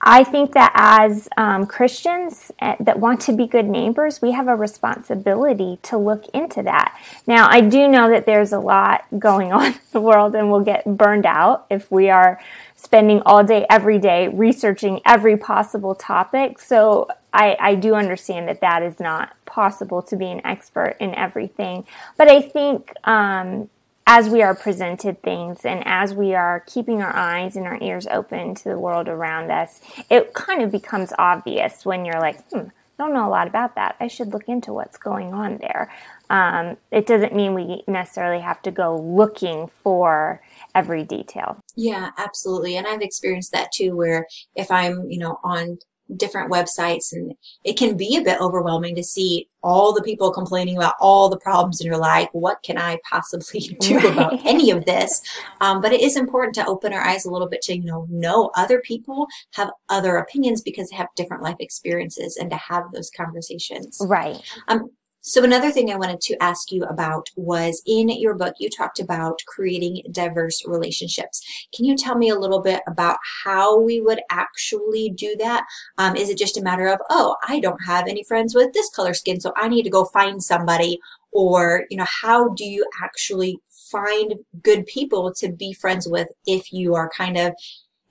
I 0.00 0.25
think 0.25 0.52
that 0.52 0.72
as 0.75 1.28
um, 1.36 1.66
Christians 1.66 2.52
uh, 2.60 2.76
that 2.80 3.00
want 3.00 3.20
to 3.22 3.32
be 3.32 3.46
good 3.46 3.66
neighbors, 3.66 4.20
we 4.20 4.32
have 4.32 4.46
a 4.46 4.54
responsibility 4.54 5.78
to 5.84 5.96
look 5.96 6.26
into 6.34 6.62
that. 6.62 7.00
Now, 7.26 7.48
I 7.48 7.62
do 7.62 7.88
know 7.88 8.10
that 8.10 8.26
there's 8.26 8.52
a 8.52 8.60
lot 8.60 9.04
going 9.18 9.52
on 9.54 9.72
in 9.72 9.78
the 9.92 10.00
world 10.00 10.34
and 10.34 10.50
we'll 10.50 10.60
get 10.60 10.84
burned 10.84 11.26
out 11.26 11.66
if 11.70 11.90
we 11.90 12.10
are 12.10 12.38
spending 12.75 13.22
all 13.25 13.42
day, 13.42 13.66
every 13.70 13.98
day 13.98 14.28
researching 14.28 15.00
every 15.06 15.36
possible 15.36 15.94
topic. 15.94 16.60
So 16.60 17.08
I, 17.33 17.56
I 17.61 17.75
do 17.75 17.95
understand 17.95 18.49
that 18.49 18.61
that 18.61 18.83
is 18.83 18.99
not 19.00 19.37
possible 19.45 20.02
to 20.02 20.16
be 20.16 20.26
an 20.26 20.45
expert 20.45 20.97
in 21.00 21.14
everything. 21.14 21.87
But 22.16 22.28
I 22.28 22.40
think 22.40 22.92
um, 23.04 23.68
as 24.06 24.28
we 24.28 24.42
are 24.42 24.54
presented 24.54 25.21
things 25.23 25.64
and 25.64 25.83
as 25.85 26.14
we 26.14 26.35
are 26.35 26.64
keeping 26.66 27.02
our 27.02 27.14
eyes 27.14 27.56
and 27.56 27.66
our 27.66 27.78
ears 27.83 28.06
open 28.06 28.54
to 28.54 28.68
the 28.68 28.78
world 28.78 29.09
around 29.09 29.50
us, 29.50 29.80
it 30.09 30.33
kind 30.33 30.62
of 30.62 30.71
becomes 30.71 31.12
obvious 31.18 31.85
when 31.85 32.04
you're 32.04 32.21
like, 32.21 32.42
hmm, 32.50 32.68
I 32.99 33.02
don't 33.02 33.12
know 33.12 33.26
a 33.26 33.28
lot 33.28 33.47
about 33.47 33.75
that. 33.75 33.97
I 34.00 34.09
should 34.09 34.33
look 34.33 34.49
into 34.49 34.73
what's 34.73 34.97
going 34.97 35.35
on 35.35 35.59
there. 35.59 35.92
Um, 36.30 36.76
it 36.90 37.06
doesn't 37.06 37.35
mean 37.35 37.52
we 37.52 37.83
necessarily 37.87 38.40
have 38.40 38.62
to 38.62 38.71
go 38.71 38.97
looking 38.97 39.66
for 39.83 40.40
every 40.75 41.04
detail. 41.04 41.59
Yeah, 41.75 42.11
absolutely. 42.16 42.76
And 42.76 42.87
I've 42.87 43.02
experienced 43.02 43.52
that 43.52 43.71
too, 43.73 43.97
where 43.97 44.26
if 44.54 44.71
I'm, 44.71 45.11
you 45.11 45.18
know, 45.18 45.40
on 45.45 45.78
different 46.16 46.52
websites 46.52 47.12
and 47.12 47.34
it 47.64 47.76
can 47.76 47.96
be 47.96 48.16
a 48.16 48.22
bit 48.22 48.40
overwhelming 48.40 48.94
to 48.94 49.02
see 49.02 49.48
all 49.62 49.92
the 49.92 50.02
people 50.02 50.30
complaining 50.30 50.76
about 50.76 50.94
all 51.00 51.28
the 51.28 51.38
problems 51.38 51.80
and 51.80 51.86
you're 51.86 51.96
like 51.96 52.32
what 52.32 52.62
can 52.62 52.78
i 52.78 52.96
possibly 53.10 53.60
do 53.80 53.96
right. 53.96 54.04
about 54.04 54.40
any 54.44 54.70
of 54.70 54.84
this? 54.84 55.22
Um, 55.60 55.80
but 55.80 55.92
it 55.92 56.00
is 56.00 56.16
important 56.16 56.54
to 56.56 56.66
open 56.66 56.92
our 56.92 57.02
eyes 57.02 57.25
a 57.25 57.30
little 57.30 57.48
bit 57.48 57.62
to 57.62 57.76
you 57.76 57.84
know 57.84 58.06
know 58.10 58.50
other 58.54 58.80
people 58.80 59.26
have 59.54 59.70
other 59.88 60.16
opinions 60.16 60.62
because 60.62 60.90
they 60.90 60.96
have 60.96 61.08
different 61.16 61.42
life 61.42 61.56
experiences 61.60 62.36
and 62.36 62.50
to 62.50 62.56
have 62.56 62.84
those 62.92 63.10
conversations. 63.10 63.98
Right. 64.00 64.40
Um, 64.68 64.90
so 65.28 65.42
another 65.42 65.73
thing 65.73 65.90
I 65.90 65.97
wanted 65.97 66.21
to 66.21 66.40
ask 66.40 66.71
you 66.71 66.85
about 66.85 67.30
was 67.35 67.83
in 67.85 68.09
your 68.11 68.35
book, 68.35 68.54
you 68.61 68.71
talked 68.71 69.00
about 69.00 69.40
creating 69.49 70.04
diverse 70.12 70.62
relationships. 70.64 71.42
Can 71.75 71.85
you 71.85 71.97
tell 71.97 72.16
me 72.16 72.28
a 72.28 72.38
little 72.38 72.62
bit 72.62 72.80
about 72.87 73.16
how 73.42 73.76
we 73.76 74.00
would 74.00 74.21
actually 74.30 75.11
do 75.11 75.35
that? 75.40 75.66
Um, 75.99 76.14
is 76.14 76.30
it 76.30 76.38
just 76.38 76.56
a 76.56 76.62
matter 76.62 76.87
of, 76.87 77.00
oh, 77.11 77.35
I 77.42 77.59
don't 77.59 77.85
have 77.85 78.06
any 78.06 78.23
friends 78.23 78.54
with 78.54 78.73
this 78.73 78.88
color 78.90 79.14
skin, 79.14 79.40
so 79.40 79.52
I 79.56 79.66
need 79.66 79.83
to 79.83 79.90
go 79.90 80.04
find 80.04 80.40
somebody? 80.40 81.00
Or, 81.33 81.87
you 81.90 81.97
know, 81.97 82.06
how 82.23 82.50
do 82.50 82.64
you 82.64 82.87
actually 83.02 83.59
find 83.90 84.37
good 84.62 84.87
people 84.87 85.35
to 85.38 85.50
be 85.50 85.73
friends 85.73 86.06
with 86.06 86.28
if 86.47 86.73
you 86.73 86.95
are 86.95 87.11
kind 87.11 87.37
of 87.37 87.52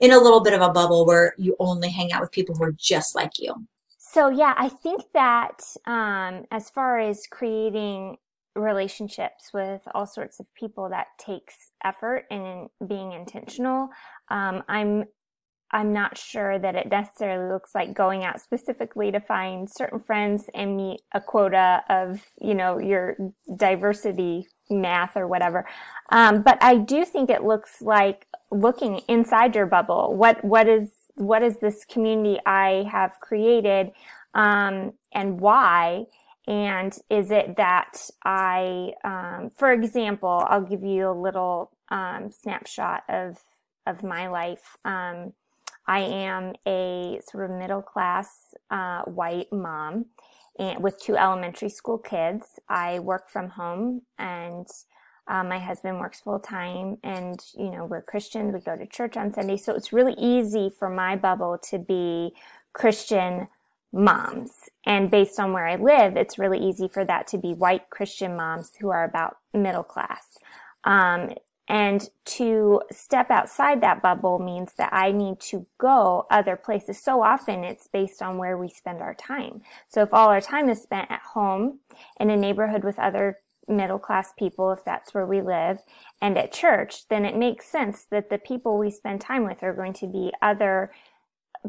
in 0.01 0.11
a 0.11 0.19
little 0.19 0.43
bit 0.43 0.53
of 0.53 0.59
a 0.59 0.73
bubble 0.73 1.05
where 1.05 1.33
you 1.37 1.55
only 1.59 1.91
hang 1.91 2.11
out 2.11 2.19
with 2.19 2.33
people 2.33 2.55
who 2.55 2.65
are 2.65 2.73
just 2.73 3.15
like 3.15 3.39
you? 3.39 3.65
So 4.15 4.29
yeah, 4.29 4.53
I 4.55 4.69
think 4.69 5.01
that 5.13 5.61
um, 5.85 6.45
as 6.49 6.69
far 6.69 6.99
as 7.01 7.27
creating 7.29 8.15
relationships 8.55 9.49
with 9.53 9.81
all 9.93 10.05
sorts 10.05 10.39
of 10.39 10.45
people, 10.53 10.87
that 10.87 11.07
takes 11.19 11.71
effort 11.83 12.23
and 12.31 12.69
being 12.87 13.11
intentional. 13.11 13.89
Um, 14.31 14.63
I'm 14.69 15.03
I'm 15.71 15.91
not 15.91 16.17
sure 16.17 16.57
that 16.57 16.75
it 16.75 16.89
necessarily 16.89 17.51
looks 17.51 17.75
like 17.75 17.93
going 17.93 18.23
out 18.23 18.39
specifically 18.39 19.11
to 19.11 19.19
find 19.19 19.69
certain 19.69 19.99
friends 19.99 20.45
and 20.53 20.77
meet 20.77 21.01
a 21.13 21.19
quota 21.19 21.83
of, 21.89 22.21
you 22.39 22.53
know, 22.53 22.77
your 22.77 23.17
diversity 23.57 24.47
math 24.69 25.17
or 25.17 25.27
whatever. 25.27 25.67
Um, 26.09 26.41
but 26.41 26.57
I 26.61 26.77
do 26.77 27.03
think 27.03 27.29
it 27.29 27.43
looks 27.43 27.81
like 27.81 28.27
looking 28.49 29.01
inside 29.09 29.55
your 29.55 29.65
bubble. 29.65 30.15
What, 30.15 30.45
what 30.45 30.69
is 30.69 30.93
what 31.15 31.43
is 31.43 31.57
this 31.57 31.85
community 31.85 32.39
I 32.45 32.87
have 32.91 33.19
created 33.19 33.91
um, 34.33 34.93
and 35.13 35.39
why? 35.39 36.05
And 36.47 36.95
is 37.09 37.31
it 37.31 37.55
that 37.57 38.09
I, 38.23 38.93
um, 39.03 39.49
for 39.55 39.71
example, 39.71 40.45
I'll 40.47 40.61
give 40.61 40.83
you 40.83 41.09
a 41.09 41.19
little 41.19 41.71
um, 41.89 42.31
snapshot 42.31 43.03
of 43.09 43.39
of 43.87 44.03
my 44.03 44.27
life. 44.27 44.77
Um, 44.83 45.33
I 45.87 45.99
am 45.99 46.53
a 46.67 47.19
sort 47.29 47.49
of 47.49 47.57
middle 47.57 47.81
class 47.81 48.55
uh, 48.71 49.03
white 49.03 49.51
mom 49.53 50.05
and 50.57 50.81
with 50.81 50.99
two 50.99 51.15
elementary 51.15 51.69
school 51.69 51.97
kids. 51.97 52.59
I 52.67 52.99
work 52.99 53.29
from 53.29 53.49
home 53.49 54.01
and 54.17 54.67
uh, 55.27 55.43
my 55.43 55.59
husband 55.59 55.99
works 55.99 56.21
full 56.21 56.39
time 56.39 56.97
and, 57.03 57.43
you 57.57 57.71
know, 57.71 57.85
we're 57.85 58.01
Christians. 58.01 58.53
We 58.53 58.59
go 58.59 58.75
to 58.75 58.85
church 58.85 59.17
on 59.17 59.33
Sunday. 59.33 59.57
So 59.57 59.73
it's 59.73 59.91
really 59.91 60.15
easy 60.17 60.69
for 60.69 60.89
my 60.89 61.15
bubble 61.15 61.57
to 61.69 61.79
be 61.79 62.33
Christian 62.73 63.47
moms. 63.91 64.69
And 64.85 65.09
based 65.09 65.39
on 65.39 65.53
where 65.53 65.67
I 65.67 65.77
live, 65.77 66.15
it's 66.15 66.37
really 66.37 66.59
easy 66.59 66.87
for 66.87 67.03
that 67.05 67.27
to 67.27 67.37
be 67.37 67.53
white 67.53 67.89
Christian 67.89 68.35
moms 68.35 68.73
who 68.79 68.89
are 68.89 69.03
about 69.03 69.37
middle 69.53 69.83
class. 69.83 70.37
Um, 70.83 71.33
and 71.67 72.07
to 72.25 72.81
step 72.91 73.31
outside 73.31 73.81
that 73.81 74.01
bubble 74.01 74.37
means 74.37 74.73
that 74.77 74.93
I 74.93 75.11
need 75.11 75.39
to 75.41 75.65
go 75.79 76.27
other 76.29 76.55
places. 76.55 76.99
So 76.99 77.23
often 77.23 77.63
it's 77.63 77.87
based 77.87 78.21
on 78.21 78.37
where 78.37 78.57
we 78.57 78.69
spend 78.69 79.01
our 79.01 79.15
time. 79.15 79.63
So 79.89 80.03
if 80.03 80.13
all 80.13 80.29
our 80.29 80.41
time 80.41 80.69
is 80.69 80.83
spent 80.83 81.09
at 81.09 81.21
home 81.33 81.79
in 82.19 82.29
a 82.29 82.37
neighborhood 82.37 82.83
with 82.83 82.99
other 82.99 83.39
middle 83.67 83.99
class 83.99 84.33
people, 84.37 84.71
if 84.71 84.83
that's 84.83 85.13
where 85.13 85.25
we 85.25 85.41
live, 85.41 85.79
and 86.21 86.37
at 86.37 86.51
church, 86.51 87.07
then 87.09 87.25
it 87.25 87.35
makes 87.35 87.67
sense 87.67 88.05
that 88.11 88.29
the 88.29 88.37
people 88.37 88.77
we 88.77 88.91
spend 88.91 89.21
time 89.21 89.43
with 89.45 89.63
are 89.63 89.73
going 89.73 89.93
to 89.93 90.07
be 90.07 90.31
other 90.41 90.91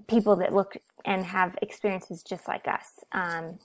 people 0.09 0.37
that 0.37 0.55
look 0.55 0.77
and 1.05 1.25
have 1.25 1.57
experiences 1.63 2.23
just 2.23 2.47
like 2.49 2.69
us. 2.69 3.01
Um, 3.13 3.59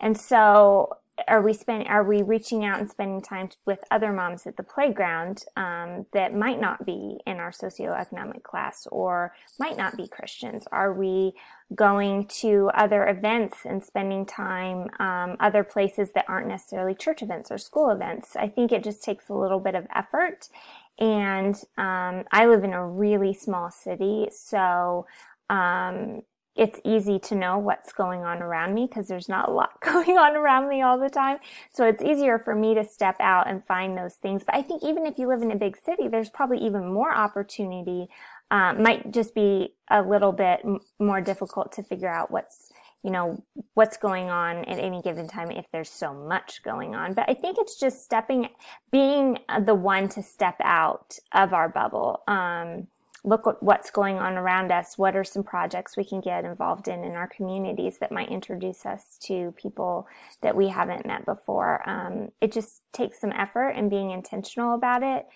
and 0.00 0.18
so 0.18 0.96
are 1.26 1.42
we 1.42 1.52
spend 1.52 1.86
are 1.88 2.04
we 2.04 2.22
reaching 2.22 2.64
out 2.64 2.78
and 2.78 2.88
spending 2.88 3.20
time 3.20 3.48
with 3.66 3.80
other 3.90 4.12
moms 4.12 4.46
at 4.46 4.56
the 4.56 4.62
playground 4.62 5.44
um, 5.56 6.06
that 6.12 6.34
might 6.34 6.60
not 6.60 6.86
be 6.86 7.18
in 7.26 7.38
our 7.38 7.50
socioeconomic 7.50 8.42
class 8.42 8.86
or 8.92 9.34
might 9.58 9.76
not 9.76 9.96
be 9.96 10.06
Christians? 10.06 10.66
Are 10.70 10.92
we 10.92 11.32
going 11.74 12.26
to 12.26 12.70
other 12.74 13.06
events 13.06 13.58
and 13.64 13.82
spending 13.82 14.24
time 14.24 14.88
um, 15.00 15.36
other 15.40 15.64
places 15.64 16.10
that 16.14 16.24
aren't 16.28 16.48
necessarily 16.48 16.94
church 16.94 17.22
events 17.22 17.50
or 17.50 17.58
school 17.58 17.90
events? 17.90 18.36
I 18.36 18.48
think 18.48 18.70
it 18.70 18.84
just 18.84 19.02
takes 19.02 19.28
a 19.28 19.34
little 19.34 19.60
bit 19.60 19.74
of 19.74 19.86
effort. 19.94 20.48
And 21.00 21.54
um, 21.76 22.24
I 22.32 22.46
live 22.46 22.64
in 22.64 22.72
a 22.72 22.86
really 22.86 23.32
small 23.32 23.70
city, 23.70 24.28
so 24.32 25.06
um, 25.48 26.22
it's 26.58 26.80
easy 26.84 27.20
to 27.20 27.36
know 27.36 27.56
what's 27.56 27.92
going 27.92 28.24
on 28.24 28.42
around 28.42 28.74
me 28.74 28.86
because 28.86 29.06
there's 29.06 29.28
not 29.28 29.48
a 29.48 29.52
lot 29.52 29.80
going 29.80 30.18
on 30.18 30.36
around 30.36 30.68
me 30.68 30.82
all 30.82 30.98
the 30.98 31.08
time. 31.08 31.38
So 31.70 31.86
it's 31.86 32.02
easier 32.02 32.38
for 32.38 32.54
me 32.54 32.74
to 32.74 32.84
step 32.84 33.16
out 33.20 33.48
and 33.48 33.64
find 33.64 33.96
those 33.96 34.16
things. 34.16 34.42
But 34.44 34.56
I 34.56 34.62
think 34.62 34.82
even 34.82 35.06
if 35.06 35.18
you 35.18 35.28
live 35.28 35.40
in 35.40 35.52
a 35.52 35.56
big 35.56 35.76
city, 35.76 36.08
there's 36.08 36.28
probably 36.28 36.58
even 36.58 36.92
more 36.92 37.14
opportunity. 37.14 38.08
Um, 38.50 38.82
might 38.82 39.12
just 39.12 39.34
be 39.34 39.74
a 39.88 40.02
little 40.02 40.32
bit 40.32 40.60
m- 40.64 40.80
more 40.98 41.20
difficult 41.20 41.72
to 41.72 41.82
figure 41.82 42.08
out 42.08 42.30
what's 42.30 42.70
you 43.04 43.12
know 43.12 43.40
what's 43.74 43.96
going 43.96 44.28
on 44.28 44.64
at 44.64 44.78
any 44.80 45.00
given 45.00 45.28
time 45.28 45.52
if 45.52 45.66
there's 45.70 45.88
so 45.88 46.12
much 46.12 46.64
going 46.64 46.96
on 46.96 47.14
but 47.14 47.24
i 47.30 47.34
think 47.34 47.56
it's 47.56 47.78
just 47.78 48.02
stepping 48.02 48.48
being 48.90 49.38
the 49.66 49.74
one 49.74 50.08
to 50.08 50.20
step 50.20 50.56
out 50.60 51.16
of 51.32 51.52
our 51.52 51.68
bubble 51.68 52.22
um, 52.26 52.88
look 53.28 53.46
at 53.46 53.62
what's 53.62 53.90
going 53.90 54.16
on 54.18 54.34
around 54.34 54.72
us. 54.72 54.96
What 54.96 55.14
are 55.14 55.24
some 55.24 55.42
projects 55.42 55.96
we 55.96 56.04
can 56.04 56.20
get 56.20 56.44
involved 56.44 56.88
in 56.88 57.04
in 57.04 57.12
our 57.12 57.28
communities 57.28 57.98
that 57.98 58.10
might 58.10 58.30
introduce 58.30 58.86
us 58.86 59.18
to 59.24 59.54
people 59.56 60.08
that 60.40 60.56
we 60.56 60.68
haven't 60.68 61.06
met 61.06 61.26
before? 61.26 61.88
Um, 61.88 62.30
it 62.40 62.52
just 62.52 62.82
takes 62.92 63.20
some 63.20 63.32
effort 63.32 63.70
and 63.70 63.90
being 63.90 64.10
intentional 64.10 64.74
about 64.74 65.02
it. 65.02 65.26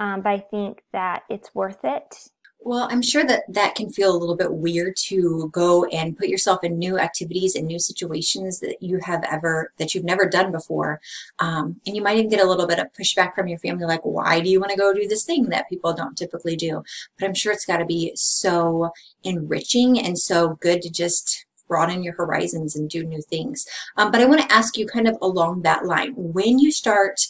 Um, 0.00 0.22
but 0.22 0.30
I 0.30 0.38
think 0.38 0.82
that 0.92 1.22
it's 1.28 1.54
worth 1.54 1.84
it 1.84 2.30
well, 2.64 2.88
I'm 2.90 3.02
sure 3.02 3.24
that 3.24 3.44
that 3.48 3.74
can 3.74 3.90
feel 3.90 4.14
a 4.14 4.18
little 4.18 4.36
bit 4.36 4.52
weird 4.52 4.96
to 5.08 5.48
go 5.52 5.84
and 5.86 6.16
put 6.16 6.28
yourself 6.28 6.62
in 6.62 6.78
new 6.78 6.98
activities 6.98 7.54
and 7.54 7.66
new 7.66 7.78
situations 7.78 8.60
that 8.60 8.82
you 8.82 8.98
have 9.04 9.24
ever, 9.30 9.72
that 9.78 9.94
you've 9.94 10.04
never 10.04 10.26
done 10.26 10.52
before. 10.52 11.00
Um, 11.38 11.80
and 11.86 11.96
you 11.96 12.02
might 12.02 12.18
even 12.18 12.30
get 12.30 12.40
a 12.40 12.48
little 12.48 12.66
bit 12.66 12.78
of 12.78 12.92
pushback 12.92 13.34
from 13.34 13.48
your 13.48 13.58
family, 13.58 13.84
like, 13.84 14.04
why 14.04 14.40
do 14.40 14.50
you 14.50 14.60
want 14.60 14.70
to 14.72 14.78
go 14.78 14.92
do 14.92 15.08
this 15.08 15.24
thing 15.24 15.48
that 15.50 15.68
people 15.68 15.92
don't 15.92 16.16
typically 16.16 16.56
do? 16.56 16.82
But 17.18 17.26
I'm 17.26 17.34
sure 17.34 17.52
it's 17.52 17.66
got 17.66 17.78
to 17.78 17.86
be 17.86 18.12
so 18.14 18.90
enriching 19.24 20.00
and 20.00 20.18
so 20.18 20.56
good 20.60 20.82
to 20.82 20.90
just 20.90 21.46
broaden 21.68 22.02
your 22.02 22.14
horizons 22.14 22.76
and 22.76 22.90
do 22.90 23.02
new 23.02 23.22
things. 23.22 23.66
Um, 23.96 24.10
but 24.10 24.20
I 24.20 24.26
want 24.26 24.42
to 24.42 24.52
ask 24.52 24.76
you 24.76 24.86
kind 24.86 25.08
of 25.08 25.16
along 25.22 25.62
that 25.62 25.86
line, 25.86 26.12
when 26.16 26.58
you 26.58 26.70
start 26.70 27.20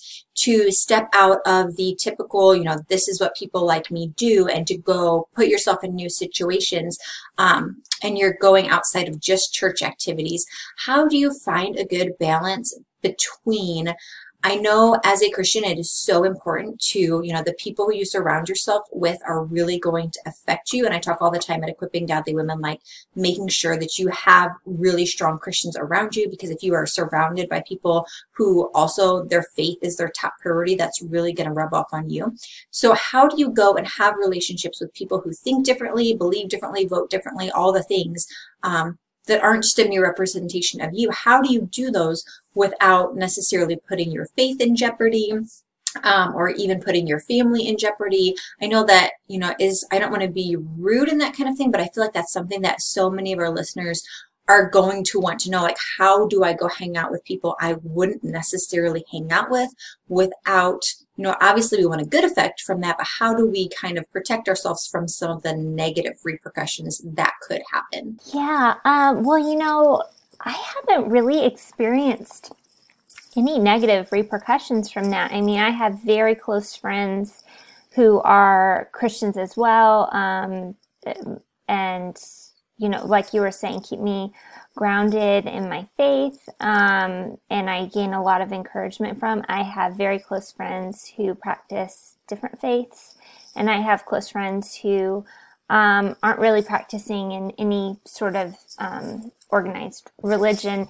to 0.45 0.73
step 0.73 1.09
out 1.15 1.39
of 1.47 1.77
the 1.77 1.97
typical, 1.99 2.55
you 2.55 2.65
know, 2.65 2.79
this 2.89 3.09
is 3.09 3.21
what 3.21 3.37
people 3.37 3.65
like 3.65 3.91
me 3.91 4.13
do, 4.17 4.49
and 4.49 4.67
to 4.67 4.77
go 4.77 5.29
put 5.35 5.47
yourself 5.47 5.83
in 5.85 5.95
new 5.95 6.09
situations, 6.09 6.99
um, 7.39 7.83
and 8.03 8.19
you're 8.19 8.37
going 8.41 8.69
outside 8.69 9.09
of 9.09 9.21
just 9.21 9.55
church 9.55 9.83
activities, 9.83 10.45
how 10.87 11.07
do 11.07 11.17
you 11.17 11.33
find 11.33 11.79
a 11.79 11.85
good 11.85 12.19
balance 12.19 12.77
between 13.03 13.95
I 14.45 14.57
know 14.57 14.99
as 15.05 15.23
a 15.23 15.31
Christian, 15.31 15.63
it 15.63 15.79
is 15.79 15.93
so 15.93 16.25
important 16.25 16.81
to, 16.91 16.99
you 16.99 17.33
know, 17.33 17.43
the 17.45 17.55
people 17.55 17.93
you 17.93 18.05
surround 18.05 18.49
yourself 18.49 18.83
with 18.91 19.21
are 19.25 19.45
really 19.45 19.79
going 19.79 20.11
to 20.11 20.21
affect 20.27 20.73
you. 20.73 20.85
And 20.85 20.93
I 20.93 20.99
talk 20.99 21.23
all 21.23 21.31
the 21.31 21.39
time 21.39 21.63
at 21.63 21.71
Equipping 21.71 22.07
Godly 22.07 22.35
Women, 22.35 22.61
like 22.61 22.81
making 23.15 23.49
sure 23.49 23.79
that 23.79 24.01
you 24.01 24.09
have 24.09 24.51
really 24.65 25.07
strong 25.07 25.39
Christians 25.39 25.77
around 25.77 26.17
you, 26.17 26.29
because 26.29 26.51
if 26.51 26.63
you 26.63 26.75
are 26.75 26.87
surrounded 26.87 27.49
by 27.49 27.63
people 27.69 28.05
who 28.33 28.69
also 28.75 29.25
their 29.25 29.45
faith 29.55 29.79
is 29.81 29.97
their 29.97 30.11
top 30.11 30.35
priority, 30.41 30.75
that's 30.75 31.03
really 31.03 31.33
going 31.33 31.49
to 31.49 31.55
rub 31.55 31.73
off 31.73 31.93
on 31.93 32.11
you. 32.11 32.35
So 32.71 32.95
how 32.95 33.29
do 33.29 33.37
you 33.39 33.49
go 33.51 33.75
and 33.75 33.87
have 33.87 34.17
relationships 34.17 34.81
with 34.81 34.93
people 34.93 35.21
who 35.21 35.33
think 35.33 35.65
differently, 35.65 36.15
believe 36.15 36.49
differently, 36.49 36.87
vote 36.87 37.11
differently, 37.11 37.51
all 37.53 37.73
the 37.73 37.85
things, 37.85 38.27
um, 38.65 38.99
that 39.27 39.43
aren't 39.43 39.63
just 39.63 39.79
a 39.79 39.89
mere 39.89 40.03
representation 40.03 40.81
of 40.81 40.91
you. 40.93 41.09
How 41.13 41.41
do 41.41 41.53
you 41.53 41.69
do 41.71 41.93
those 41.93 42.25
without 42.55 43.17
necessarily 43.17 43.77
putting 43.89 44.11
your 44.11 44.27
faith 44.37 44.61
in 44.61 44.77
jeopardy? 44.77 45.33
um, 46.05 46.35
or 46.35 46.51
even 46.51 46.81
putting 46.81 47.07
your 47.07 47.21
family 47.21 47.67
in 47.67 47.77
jeopardy. 47.77 48.35
I 48.61 48.67
know 48.67 48.85
that, 48.85 49.13
you 49.29 49.39
know, 49.39 49.55
is, 49.59 49.87
I 49.93 49.99
don't 49.99 50.11
want 50.11 50.23
to 50.23 50.29
be 50.29 50.57
rude 50.79 51.09
in 51.09 51.19
that 51.19 51.37
kind 51.37 51.49
of 51.49 51.57
thing, 51.57 51.71
but 51.71 51.81
I 51.81 51.89
feel 51.89 52.03
like 52.03 52.15
that's 52.15 52.33
something 52.33 52.63
that 52.63 52.81
so 52.81 53.11
many 53.11 53.33
of 53.33 53.39
our 53.39 53.51
listeners 53.51 54.03
are 54.49 54.69
going 54.69 55.05
to 55.05 55.21
want 55.21 55.39
to 55.41 55.51
know 55.51 55.63
like 55.63 55.77
how 55.99 56.27
do 56.27 56.43
i 56.43 56.53
go 56.53 56.67
hang 56.67 56.97
out 56.97 57.11
with 57.11 57.25
people 57.25 57.55
i 57.61 57.75
wouldn't 57.85 58.25
necessarily 58.25 59.05
hang 59.11 59.31
out 59.31 59.51
with 59.51 59.71
without 60.09 60.83
you 61.17 61.23
know 61.23 61.37
obviously 61.41 61.79
we 61.79 61.87
want 61.87 62.01
a 62.01 62.07
good 62.07 62.25
effect 62.25 62.61
from 62.61 62.81
that 62.81 62.97
but 62.99 63.07
how 63.07 63.35
do 63.35 63.49
we 63.49 63.69
kind 63.69 63.97
of 63.97 64.11
protect 64.13 64.49
ourselves 64.49 64.87
from 64.87 65.07
some 65.07 65.31
of 65.31 65.43
the 65.43 65.55
negative 65.55 66.15
repercussions 66.25 67.01
that 67.05 67.35
could 67.41 67.63
happen 67.71 68.19
yeah 68.35 68.75
um, 68.85 69.23
well 69.23 69.39
you 69.39 69.57
know 69.57 70.03
i 70.43 70.53
haven't 70.53 71.11
really 71.11 71.45
experienced 71.45 72.53
any 73.37 73.59
negative 73.59 74.11
repercussions 74.13 74.91
from 74.91 75.11
that 75.11 75.33
i 75.33 75.41
mean 75.41 75.59
i 75.59 75.71
have 75.71 76.03
very 76.03 76.35
close 76.35 76.77
friends 76.77 77.45
who 77.95 78.21
are 78.21 78.89
christians 78.93 79.37
as 79.37 79.57
well 79.57 80.09
um, 80.15 80.75
and 81.69 82.19
you 82.83 82.89
know, 82.89 83.07
like 83.07 83.33
you 83.33 83.41
were 83.41 83.53
saying, 83.53 83.81
keep 83.83 84.01
me 84.01 84.33
grounded 84.75 85.47
in 85.47 85.69
my 85.69 85.87
faith. 85.97 86.49
Um, 86.59 87.39
and 87.49 87.71
I 87.71 87.87
gain 87.87 88.13
a 88.13 88.23
lot 88.23 88.41
of 88.41 88.53
encouragement 88.53 89.21
from. 89.21 89.45
I 89.49 89.63
have 89.63 89.95
very 89.95 90.19
close 90.19 90.51
friends 90.51 91.13
who 91.17 91.37
practice 91.37 92.17
different 92.27 92.61
faiths, 92.61 93.17
and 93.55 93.71
I 93.71 93.81
have 93.81 94.05
close 94.05 94.31
friends 94.31 94.75
who 94.75 95.25
um, 95.71 96.17
aren't 96.23 96.39
really 96.41 96.63
practicing 96.63 97.33
in 97.33 97.53
any 97.53 97.97
sort 98.05 98.37
of 98.37 98.57
um, 98.79 99.33
organized 99.49 100.11
religion. 100.23 100.89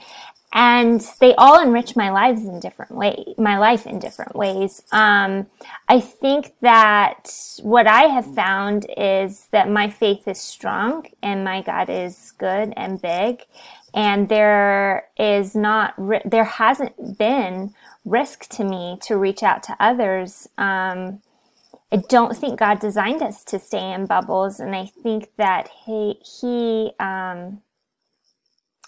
And 0.55 1.01
they 1.19 1.35
all 1.37 1.63
enrich 1.63 1.97
my 1.97 2.11
lives 2.11 2.43
in 2.43 2.61
different 2.61 2.93
ways 2.93 3.35
my 3.39 3.57
life 3.59 3.87
in 3.87 3.99
different 3.99 4.37
ways. 4.37 4.83
Um, 4.93 5.47
i 5.89 5.99
think 5.99 6.53
that 6.61 7.33
what 7.63 7.87
i 7.87 8.03
have 8.03 8.35
found 8.35 8.85
is 8.97 9.47
that 9.51 9.71
my 9.71 9.89
faith 9.89 10.29
is 10.29 10.39
strong 10.39 11.07
and 11.23 11.43
my 11.43 11.63
god 11.63 11.89
is 11.89 12.33
good 12.39 12.75
and 12.77 13.01
big. 13.01 13.45
And 13.95 14.29
there 14.29 15.09
is 15.19 15.55
not 15.55 15.95
there 16.25 16.45
hasn't 16.45 17.19
been 17.19 17.75
risk 18.05 18.49
to 18.49 18.65
me 18.65 18.99
to 19.03 19.17
reach 19.17 19.43
out 19.43 19.63
to 19.65 19.77
others 19.79 20.49
um, 20.59 21.21
i 21.93 21.97
don't 22.11 22.37
think 22.37 22.59
god 22.61 22.81
designed 22.81 23.23
us 23.23 23.45
to 23.45 23.59
stay 23.61 23.93
in 23.93 24.07
bubbles 24.07 24.61
and 24.61 24.77
i 24.77 24.87
think 25.03 25.31
that 25.39 25.71
he 25.87 26.17
he 26.41 26.93
um, 27.01 27.61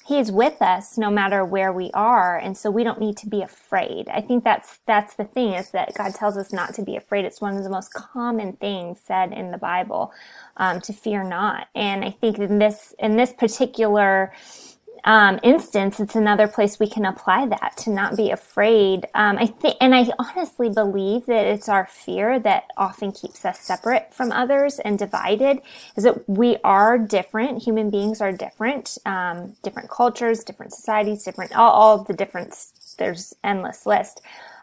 he 0.06 0.18
is 0.18 0.32
with 0.32 0.62
us 0.62 0.98
no 0.98 1.10
matter 1.10 1.44
where 1.44 1.72
we 1.72 1.90
are 1.94 2.36
and 2.38 2.56
so 2.58 2.70
we 2.70 2.84
don't 2.84 3.00
need 3.00 3.16
to 3.18 3.28
be 3.28 3.42
afraid. 3.42 4.08
I 4.10 4.20
think 4.20 4.44
that's 4.44 4.80
that's 4.86 5.14
the 5.14 5.24
thing 5.24 5.54
is 5.54 5.70
that 5.70 5.94
god 5.94 6.14
tells 6.14 6.36
us 6.36 6.52
not 6.52 6.74
to 6.74 6.82
be 6.82 6.96
afraid. 6.96 7.24
It's 7.24 7.40
one 7.40 7.56
of 7.56 7.64
the 7.64 7.70
most 7.70 7.92
common 7.94 8.54
things 8.54 9.00
said 9.04 9.32
in 9.32 9.52
the 9.52 9.58
bible 9.58 10.12
um, 10.58 10.80
to 10.82 10.92
fear 10.92 11.24
not. 11.24 11.68
And 11.74 12.04
i 12.04 12.10
think 12.10 12.38
in 12.38 12.58
this 12.58 12.94
in 12.98 13.16
this 13.16 13.32
particular 13.32 14.32
um, 15.04 15.38
instance, 15.42 16.00
it's 16.00 16.16
another 16.16 16.48
place 16.48 16.80
we 16.80 16.88
can 16.88 17.04
apply 17.04 17.46
that 17.46 17.76
to 17.78 17.90
not 17.90 18.16
be 18.16 18.30
afraid. 18.30 19.06
Um, 19.14 19.36
I 19.38 19.46
think, 19.46 19.76
and 19.80 19.94
I 19.94 20.08
honestly 20.18 20.70
believe 20.70 21.26
that 21.26 21.46
it's 21.46 21.68
our 21.68 21.86
fear 21.86 22.38
that 22.40 22.64
often 22.78 23.12
keeps 23.12 23.44
us 23.44 23.60
separate 23.60 24.14
from 24.14 24.32
others 24.32 24.78
and 24.78 24.98
divided. 24.98 25.60
Is 25.96 26.04
that 26.04 26.26
we 26.28 26.56
are 26.64 26.98
different. 26.98 27.62
Human 27.62 27.90
beings 27.90 28.22
are 28.22 28.32
different. 28.32 28.96
Um, 29.04 29.54
different 29.62 29.90
cultures, 29.90 30.42
different 30.42 30.72
societies, 30.72 31.22
different 31.22 31.54
all, 31.54 31.72
all 31.72 32.04
the 32.04 32.14
difference. 32.14 32.94
There's 32.98 33.34
endless 33.44 33.84
list. 33.84 34.22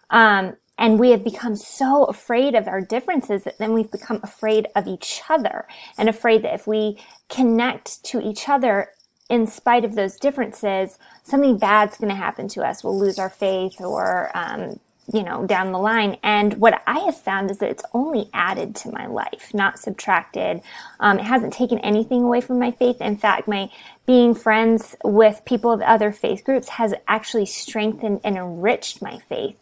Um, 0.10 0.58
and 0.80 1.00
we 1.00 1.12
have 1.12 1.24
become 1.24 1.56
so 1.56 2.06
afraid 2.06 2.56
of 2.56 2.68
our 2.68 2.82
differences 2.82 3.44
that 3.44 3.60
then 3.60 3.74
we've 3.74 3.92
become 3.92 4.20
afraid 4.24 4.68
of 4.76 4.88
each 4.88 5.22
other 5.30 5.68
and 6.00 6.10
afraid 6.10 6.42
that 6.42 6.56
if 6.56 6.66
we 6.66 6.98
connect 7.30 8.04
to 8.06 8.20
each 8.20 8.50
other 8.50 8.90
in 9.32 9.48
spite 9.48 9.86
of 9.86 9.96
those 9.96 10.18
differences, 10.18 11.00
something 11.24 11.58
bad's 11.58 11.98
going 11.98 12.10
to 12.10 12.16
happen 12.16 12.50
to 12.50 12.62
us. 12.64 12.84
We'll 12.84 13.00
lose 13.00 13.18
our 13.18 13.30
faith 13.30 13.80
or, 13.80 14.30
um, 14.38 14.78
you 15.12 15.24
know, 15.24 15.46
down 15.46 15.72
the 15.72 15.80
line. 15.80 16.18
And 16.22 16.56
what 16.56 16.84
I 16.86 17.00
have 17.00 17.18
found 17.18 17.50
is 17.50 17.60
that 17.60 17.70
it's 17.70 17.84
only 17.94 18.30
added 18.34 18.76
to 18.78 18.92
my 18.92 19.08
life, 19.08 19.54
not 19.54 19.80
subtracted. 19.80 20.62
Um, 21.00 21.18
it 21.18 21.24
hasn't 21.24 21.54
taken 21.54 21.80
anything 21.80 22.24
away 22.24 22.42
from 22.42 22.60
my 22.60 22.72
faith. 22.72 23.00
In 23.00 23.16
fact, 23.16 23.48
my 23.48 23.72
being 24.06 24.36
friends 24.36 24.98
with 25.02 25.46
people 25.46 25.72
of 25.72 25.82
other 25.82 26.12
faith 26.12 26.44
groups 26.44 26.68
has 26.68 26.94
actually 27.08 27.46
strengthened 27.46 28.20
and 28.26 28.36
enriched 28.36 29.02
my 29.02 29.18
faith. 29.30 29.56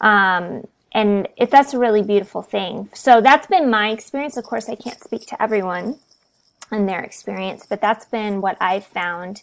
Um, 0.00 0.68
and 0.92 1.28
if 1.36 1.50
that's 1.50 1.74
a 1.74 1.78
really 1.78 2.02
beautiful 2.02 2.42
thing. 2.42 2.88
So 2.94 3.20
that's 3.20 3.48
been 3.48 3.68
my 3.68 3.90
experience. 3.90 4.36
Of 4.36 4.44
course, 4.44 4.68
I 4.68 4.76
can't 4.76 5.02
speak 5.02 5.26
to 5.26 5.42
everyone 5.42 5.98
and 6.70 6.88
their 6.88 7.00
experience, 7.00 7.66
but 7.68 7.80
that's 7.80 8.04
been 8.04 8.40
what 8.40 8.56
I've 8.60 8.86
found. 8.86 9.42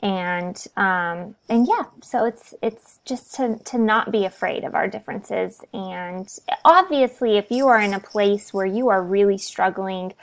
And 0.00 0.64
um, 0.76 1.34
and 1.48 1.66
yeah, 1.66 1.86
so 2.02 2.24
it's 2.24 2.54
it's 2.62 3.00
just 3.04 3.34
to 3.34 3.58
to 3.64 3.78
not 3.78 4.12
be 4.12 4.24
afraid 4.24 4.62
of 4.62 4.74
our 4.74 4.86
differences. 4.86 5.60
And 5.74 6.28
obviously, 6.64 7.36
if 7.36 7.50
you 7.50 7.66
are 7.66 7.80
in 7.80 7.92
a 7.92 8.00
place 8.00 8.54
where 8.54 8.66
you 8.66 8.88
are 8.90 9.02
really 9.02 9.38
struggling 9.38 10.14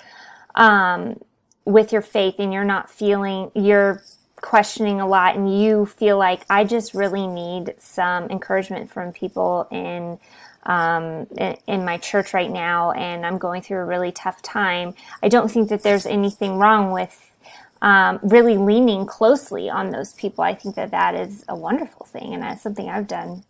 um, 0.56 1.20
with 1.66 1.92
your 1.92 2.02
faith 2.02 2.36
and 2.40 2.54
you're 2.54 2.64
not 2.64 2.90
feeling 2.90 3.52
you're 3.54 4.02
questioning 4.42 5.02
a 5.02 5.08
lot 5.08 5.36
and 5.36 5.62
you 5.62 5.86
feel 5.86 6.18
like 6.18 6.46
I 6.50 6.64
just 6.64 6.94
really 6.94 7.28
need 7.28 7.74
some 7.80 8.30
encouragement 8.30 8.92
from 8.92 9.12
people 9.12 9.68
in 9.72 10.20
um, 10.66 11.28
in, 11.68 11.86
my 11.86 11.98
church 11.98 12.34
right 12.34 12.50
now 12.50 12.92
and 12.92 13.26
I'm 13.26 13.38
going 13.38 13.62
through 13.62 13.80
a 13.80 13.86
really 13.86 14.12
tough 14.12 14.42
time, 14.42 14.96
I 15.22 15.30
don't 15.30 15.50
think 15.50 15.70
that 15.70 15.84
there's 15.84 16.06
anything 16.06 16.58
wrong 16.58 16.92
with 16.92 17.32
um, 17.82 18.20
really 18.24 18.58
leaning 18.58 19.06
closely 19.06 19.70
on 19.70 19.92
those 19.92 20.14
people. 20.14 20.44
I 20.44 20.56
think 20.56 20.76
that 20.76 20.92
that 20.92 21.16
is 21.16 21.46
a 21.48 21.56
wonderful 21.56 22.06
thing 22.06 22.34
and 22.34 22.42
that's 22.42 22.64
something 22.64 22.90
I've 22.90 23.08
done 23.08 23.44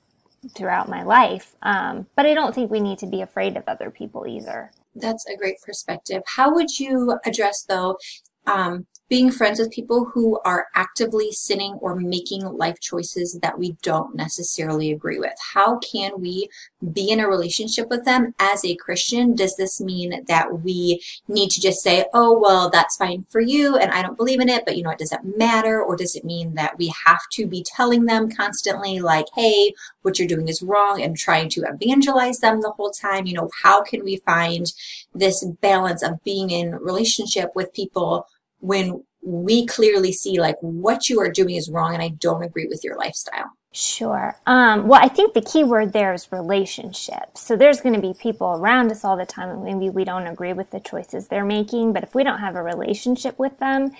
throughout 0.54 0.89
my 0.89 1.04
life. 1.04 1.56
Um, 1.62 2.08
but 2.15 2.25
I 2.25 2.34
don't 2.34 2.54
think 2.54 2.69
we 2.69 2.80
need 2.80 2.99
to 2.99 3.08
be 3.08 3.21
afraid 3.21 3.58
of 3.58 3.63
other 3.67 3.89
people 3.89 4.28
either. 4.28 4.71
That's 4.93 5.25
a 5.28 5.36
great 5.36 5.62
perspective. 5.62 6.23
How 6.36 6.54
would 6.54 6.80
you 6.80 7.19
address, 7.25 7.63
though, 7.63 7.97
um, 8.45 8.88
being 9.07 9.29
friends 9.29 9.59
with 9.59 9.71
people 9.71 10.05
who 10.05 10.39
are 10.45 10.67
actively 10.73 11.31
sinning 11.31 11.73
or 11.81 11.95
making 11.95 12.43
life 12.43 12.79
choices 12.79 13.37
that 13.41 13.59
we 13.59 13.77
don't 13.83 14.15
necessarily 14.15 14.91
agree 14.91 15.19
with. 15.19 15.33
How 15.53 15.77
can 15.79 16.19
we 16.19 16.49
be 16.91 17.11
in 17.11 17.19
a 17.19 17.27
relationship 17.27 17.89
with 17.89 18.03
them 18.03 18.33
as 18.39 18.65
a 18.65 18.75
Christian? 18.75 19.35
Does 19.35 19.57
this 19.57 19.79
mean 19.79 20.25
that 20.27 20.61
we 20.63 21.03
need 21.27 21.51
to 21.51 21.61
just 21.61 21.83
say, 21.83 22.05
oh, 22.13 22.37
well, 22.37 22.69
that's 22.69 22.97
fine 22.97 23.25
for 23.29 23.41
you 23.41 23.77
and 23.77 23.91
I 23.91 24.01
don't 24.01 24.17
believe 24.17 24.39
in 24.39 24.49
it, 24.49 24.63
but 24.65 24.75
you 24.75 24.83
know, 24.83 24.89
it 24.89 24.99
doesn't 24.99 25.37
matter? 25.37 25.81
Or 25.81 25.95
does 25.95 26.15
it 26.15 26.25
mean 26.25 26.55
that 26.55 26.77
we 26.77 26.91
have 27.05 27.21
to 27.33 27.45
be 27.45 27.63
telling 27.63 28.05
them 28.05 28.31
constantly, 28.31 28.99
like, 28.99 29.27
hey, 29.35 29.73
what 30.01 30.17
you're 30.17 30.27
doing 30.27 30.47
is 30.47 30.63
wrong 30.63 31.01
and 31.01 31.15
trying 31.15 31.49
to 31.49 31.63
evangelize 31.63 32.39
them 32.39 32.61
the 32.61 32.71
whole 32.71 32.91
time? 32.91 33.27
You 33.27 33.33
know, 33.35 33.49
how 33.63 33.83
can 33.83 34.03
we 34.03 34.17
find 34.17 34.71
this 35.13 35.45
balance 35.61 36.01
of 36.01 36.23
being 36.23 36.49
in 36.49 36.75
relationship 36.75 37.51
with 37.55 37.73
people 37.73 38.27
when 38.65 39.04
we 39.21 39.65
clearly 39.65 40.12
see 40.12 40.39
like 40.39 40.56
what 40.62 41.10
you 41.10 41.19
are 41.19 41.30
doing 41.30 41.56
is 41.56 41.69
wrong 41.69 41.93
and 41.93 42.04
I 42.04 42.10
don't 42.10 42.43
agree 42.43 42.67
with 42.67 42.84
your 42.84 42.95
lifestyle. 42.97 43.51
Sure. 43.71 44.38
Um, 44.45 44.88
well, 44.88 45.01
I 45.04 45.10
think 45.10 45.34
the 45.34 45.41
key 45.41 45.65
word 45.65 45.91
there 45.91 46.13
is 46.13 46.32
relationship. 46.32 47.38
So 47.38 47.58
there's 47.58 47.82
going 47.82 47.95
to 47.95 47.99
be 47.99 48.13
people 48.13 48.47
around 48.47 48.89
us 48.89 49.04
all 49.04 49.17
the 49.17 49.25
time, 49.25 49.49
and 49.49 49.63
maybe 49.65 49.89
we 49.89 50.06
don't 50.06 50.28
agree 50.28 50.54
with 50.54 50.71
the 50.71 50.80
choices 50.80 51.28
they're 51.28 51.43
making. 51.43 51.91
But 51.91 52.04
if 52.04 52.15
we 52.15 52.23
don't 52.23 52.39
have 52.39 52.56
a 52.56 52.63
relationship 52.63 53.38
with 53.38 53.60
them, 53.60 53.91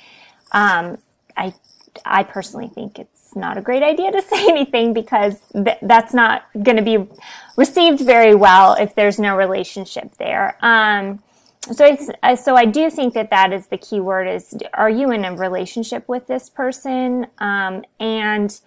um, 0.54 0.98
I, 1.36 1.54
I 2.06 2.24
personally 2.24 2.70
think 2.70 3.00
it's 3.00 3.36
not 3.36 3.58
a 3.58 3.62
great 3.62 3.84
idea 3.84 4.14
to 4.14 4.22
say 4.30 4.48
anything 4.48 4.94
because 4.94 5.42
th- 5.52 5.80
that's 5.82 6.14
not 6.14 6.46
going 6.64 6.78
to 6.78 6.82
be 6.82 7.06
received 7.58 8.00
very 8.00 8.34
well 8.34 8.76
if 8.76 8.96
there's 8.96 9.20
no 9.20 9.36
relationship 9.36 10.16
there. 10.16 10.58
Um, 10.62 11.22
so 11.72 11.98
I, 12.22 12.36
so 12.36 12.56
I 12.56 12.66
do 12.66 12.90
think 12.90 13.14
that 13.16 13.30
that 13.32 13.52
is 13.52 13.68
the 13.68 13.78
key 13.78 14.00
word 14.00 14.28
is 14.28 14.56
are 14.74 14.90
you 14.90 15.12
in 15.12 15.26
a 15.26 15.36
relationship 15.36 16.08
with 16.08 16.28
this 16.28 16.50
person? 16.50 17.28
Um, 17.40 17.84
and 18.00 18.60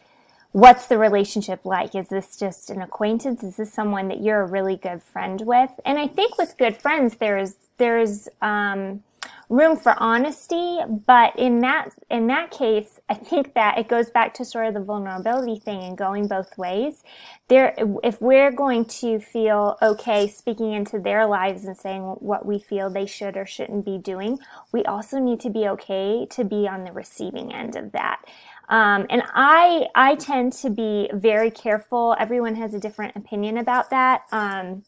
what's 0.52 0.86
the 0.86 0.98
relationship 0.98 1.64
like? 1.64 1.94
Is 1.94 2.08
this 2.08 2.36
just 2.36 2.70
an 2.70 2.82
acquaintance? 2.82 3.42
Is 3.42 3.56
this 3.56 3.72
someone 3.72 4.08
that 4.08 4.20
you're 4.20 4.40
a 4.40 4.46
really 4.46 4.76
good 4.76 5.02
friend 5.02 5.40
with? 5.42 5.70
And 5.84 5.98
i 5.98 6.06
think 6.06 6.38
with 6.38 6.56
good 6.58 6.76
friends 6.76 7.16
there 7.16 7.38
is 7.38 7.56
there's 7.76 8.28
um, 8.42 9.02
room 9.48 9.76
for 9.76 9.94
honesty 10.02 10.78
but 11.06 11.38
in 11.38 11.60
that 11.60 11.90
in 12.10 12.26
that 12.28 12.50
case 12.50 13.00
i 13.08 13.14
think 13.14 13.54
that 13.54 13.78
it 13.78 13.88
goes 13.88 14.10
back 14.10 14.34
to 14.34 14.44
sort 14.44 14.66
of 14.66 14.74
the 14.74 14.80
vulnerability 14.80 15.58
thing 15.60 15.82
and 15.82 15.98
going 15.98 16.28
both 16.28 16.58
ways 16.58 17.04
there 17.48 17.74
if 18.04 18.20
we're 18.20 18.52
going 18.52 18.84
to 18.84 19.20
feel 19.20 19.78
okay 19.82 20.28
speaking 20.28 20.72
into 20.72 20.98
their 20.98 21.26
lives 21.26 21.64
and 21.64 21.76
saying 21.76 22.02
what 22.02 22.46
we 22.46 22.58
feel 22.58 22.90
they 22.90 23.06
should 23.06 23.36
or 23.36 23.46
shouldn't 23.46 23.84
be 23.84 23.98
doing 23.98 24.38
we 24.72 24.84
also 24.84 25.18
need 25.18 25.40
to 25.40 25.50
be 25.50 25.68
okay 25.68 26.26
to 26.30 26.44
be 26.44 26.68
on 26.68 26.84
the 26.84 26.92
receiving 26.92 27.52
end 27.54 27.76
of 27.76 27.92
that 27.92 28.20
Um, 28.68 29.06
and 29.10 29.22
I, 29.34 29.88
I 29.94 30.14
tend 30.16 30.52
to 30.54 30.70
be 30.70 31.10
very 31.14 31.50
careful. 31.50 32.16
Everyone 32.18 32.56
has 32.56 32.74
a 32.74 32.80
different 32.80 33.16
opinion 33.16 33.58
about 33.58 33.90
that. 33.90 34.22
Um, 34.32 34.84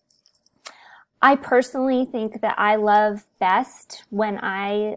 I 1.23 1.37
personally 1.37 2.07
think 2.07 2.41
that 2.41 2.55
I 2.59 2.77
love 2.77 3.27
best 3.39 4.05
when 4.11 4.39
I 4.43 4.97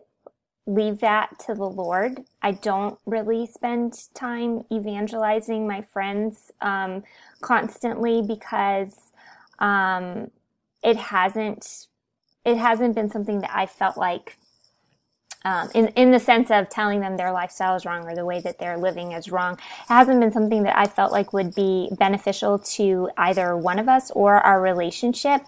leave 0.65 0.99
that 0.99 1.38
to 1.39 1.53
the 1.53 1.69
Lord. 1.69 2.21
I 2.41 2.51
don't 2.51 2.97
really 3.05 3.45
spend 3.45 3.93
time 4.13 4.63
evangelizing 4.71 5.67
my 5.67 5.81
friends 5.81 6.51
um, 6.62 7.03
constantly 7.41 8.21
because 8.21 9.12
um, 9.59 10.31
it 10.83 10.97
hasn't 10.97 11.88
it 12.45 12.57
hasn't 12.57 12.93
been 12.93 13.09
something 13.09 13.39
that 13.39 13.51
I 13.53 13.65
felt 13.65 13.97
like 13.97 14.38
um, 15.45 15.69
in 15.73 15.88
in 15.89 16.12
the 16.12 16.19
sense 16.19 16.51
of 16.51 16.69
telling 16.69 16.99
them 16.99 17.17
their 17.17 17.32
lifestyle 17.32 17.75
is 17.75 17.86
wrong 17.86 18.08
or 18.08 18.15
the 18.15 18.25
way 18.25 18.39
that 18.41 18.60
they're 18.60 18.77
living 18.77 19.12
is 19.12 19.32
wrong. 19.32 19.53
It 19.53 19.93
hasn't 19.93 20.19
been 20.19 20.32
something 20.32 20.63
that 20.63 20.77
I 20.77 20.86
felt 20.86 21.12
like 21.12 21.34
would 21.34 21.53
be 21.53 21.89
beneficial 21.97 22.60
to 22.60 23.10
either 23.17 23.58
one 23.58 23.79
of 23.79 23.89
us 23.89 24.12
or 24.12 24.38
our 24.38 24.62
relationship. 24.62 25.41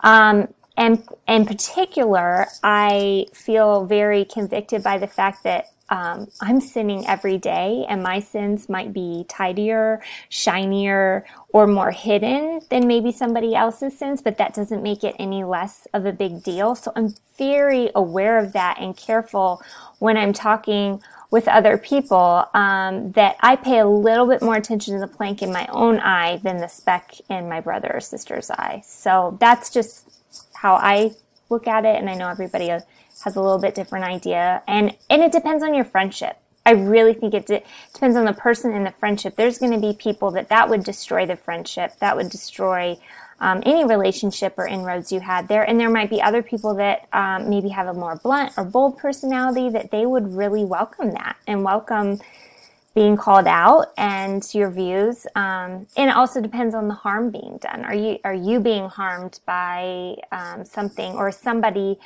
Um, 0.00 0.48
and 0.76 1.02
in 1.28 1.44
particular, 1.44 2.46
I 2.62 3.26
feel 3.34 3.84
very 3.84 4.24
convicted 4.24 4.82
by 4.82 4.98
the 4.98 5.06
fact 5.06 5.42
that 5.44 5.66
um, 5.90 6.28
I'm 6.40 6.60
sinning 6.60 7.06
every 7.06 7.38
day, 7.38 7.84
and 7.88 8.02
my 8.02 8.20
sins 8.20 8.68
might 8.68 8.92
be 8.92 9.26
tidier, 9.28 10.00
shinier, 10.28 11.26
or 11.50 11.66
more 11.66 11.90
hidden 11.90 12.60
than 12.70 12.86
maybe 12.86 13.12
somebody 13.12 13.54
else's 13.54 13.98
sins, 13.98 14.22
but 14.22 14.38
that 14.38 14.54
doesn't 14.54 14.82
make 14.82 15.04
it 15.04 15.16
any 15.18 15.44
less 15.44 15.86
of 15.92 16.06
a 16.06 16.12
big 16.12 16.42
deal. 16.42 16.74
So 16.74 16.92
I'm 16.94 17.14
very 17.36 17.90
aware 17.94 18.38
of 18.38 18.52
that 18.52 18.78
and 18.80 18.96
careful 18.96 19.62
when 19.98 20.16
I'm 20.16 20.32
talking 20.32 21.02
with 21.30 21.48
other 21.48 21.78
people 21.78 22.44
um, 22.54 23.12
that 23.12 23.36
I 23.40 23.56
pay 23.56 23.78
a 23.78 23.86
little 23.86 24.26
bit 24.26 24.42
more 24.42 24.56
attention 24.56 24.94
to 24.94 25.00
the 25.00 25.06
plank 25.06 25.42
in 25.42 25.52
my 25.52 25.66
own 25.70 26.00
eye 26.00 26.38
than 26.38 26.58
the 26.58 26.68
speck 26.68 27.14
in 27.28 27.48
my 27.48 27.60
brother 27.60 27.90
or 27.94 28.00
sister's 28.00 28.50
eye. 28.50 28.82
So 28.84 29.36
that's 29.40 29.70
just 29.70 30.08
how 30.54 30.74
I 30.74 31.12
look 31.48 31.66
at 31.66 31.84
it, 31.84 31.96
and 31.96 32.08
I 32.08 32.14
know 32.14 32.28
everybody 32.28 32.70
has 33.24 33.36
a 33.36 33.40
little 33.40 33.58
bit 33.58 33.74
different 33.74 34.04
idea, 34.04 34.62
and 34.66 34.96
and 35.08 35.22
it 35.22 35.32
depends 35.32 35.62
on 35.62 35.74
your 35.74 35.84
friendship. 35.84 36.38
I 36.66 36.72
really 36.72 37.14
think 37.14 37.34
it 37.34 37.46
de- 37.46 37.64
depends 37.92 38.16
on 38.16 38.24
the 38.26 38.32
person 38.32 38.72
in 38.72 38.84
the 38.84 38.92
friendship. 38.92 39.36
There's 39.36 39.58
going 39.58 39.72
to 39.72 39.78
be 39.78 39.94
people 39.94 40.30
that 40.32 40.48
that 40.50 40.68
would 40.68 40.84
destroy 40.84 41.26
the 41.26 41.36
friendship, 41.36 41.98
that 42.00 42.16
would 42.16 42.30
destroy 42.30 42.98
um, 43.40 43.62
any 43.64 43.84
relationship 43.84 44.54
or 44.58 44.66
inroads 44.66 45.10
you 45.10 45.20
had 45.20 45.48
there. 45.48 45.62
And 45.62 45.80
there 45.80 45.90
might 45.90 46.10
be 46.10 46.20
other 46.20 46.42
people 46.42 46.74
that 46.74 47.08
um, 47.12 47.48
maybe 47.48 47.70
have 47.70 47.86
a 47.86 47.94
more 47.94 48.16
blunt 48.16 48.52
or 48.56 48.64
bold 48.64 48.98
personality 48.98 49.70
that 49.70 49.90
they 49.90 50.04
would 50.04 50.34
really 50.34 50.64
welcome 50.64 51.12
that 51.12 51.36
and 51.46 51.64
welcome 51.64 52.20
being 52.94 53.16
called 53.16 53.46
out 53.46 53.92
and 53.96 54.46
your 54.52 54.68
views. 54.68 55.26
Um, 55.34 55.86
and 55.96 56.10
it 56.10 56.16
also 56.16 56.40
depends 56.40 56.74
on 56.74 56.88
the 56.88 56.94
harm 56.94 57.30
being 57.30 57.58
done. 57.58 57.84
Are 57.84 57.94
you 57.94 58.18
are 58.24 58.34
you 58.34 58.60
being 58.60 58.88
harmed 58.88 59.40
by 59.46 60.16
um, 60.32 60.64
something 60.64 61.12
or 61.14 61.30
somebody 61.32 61.98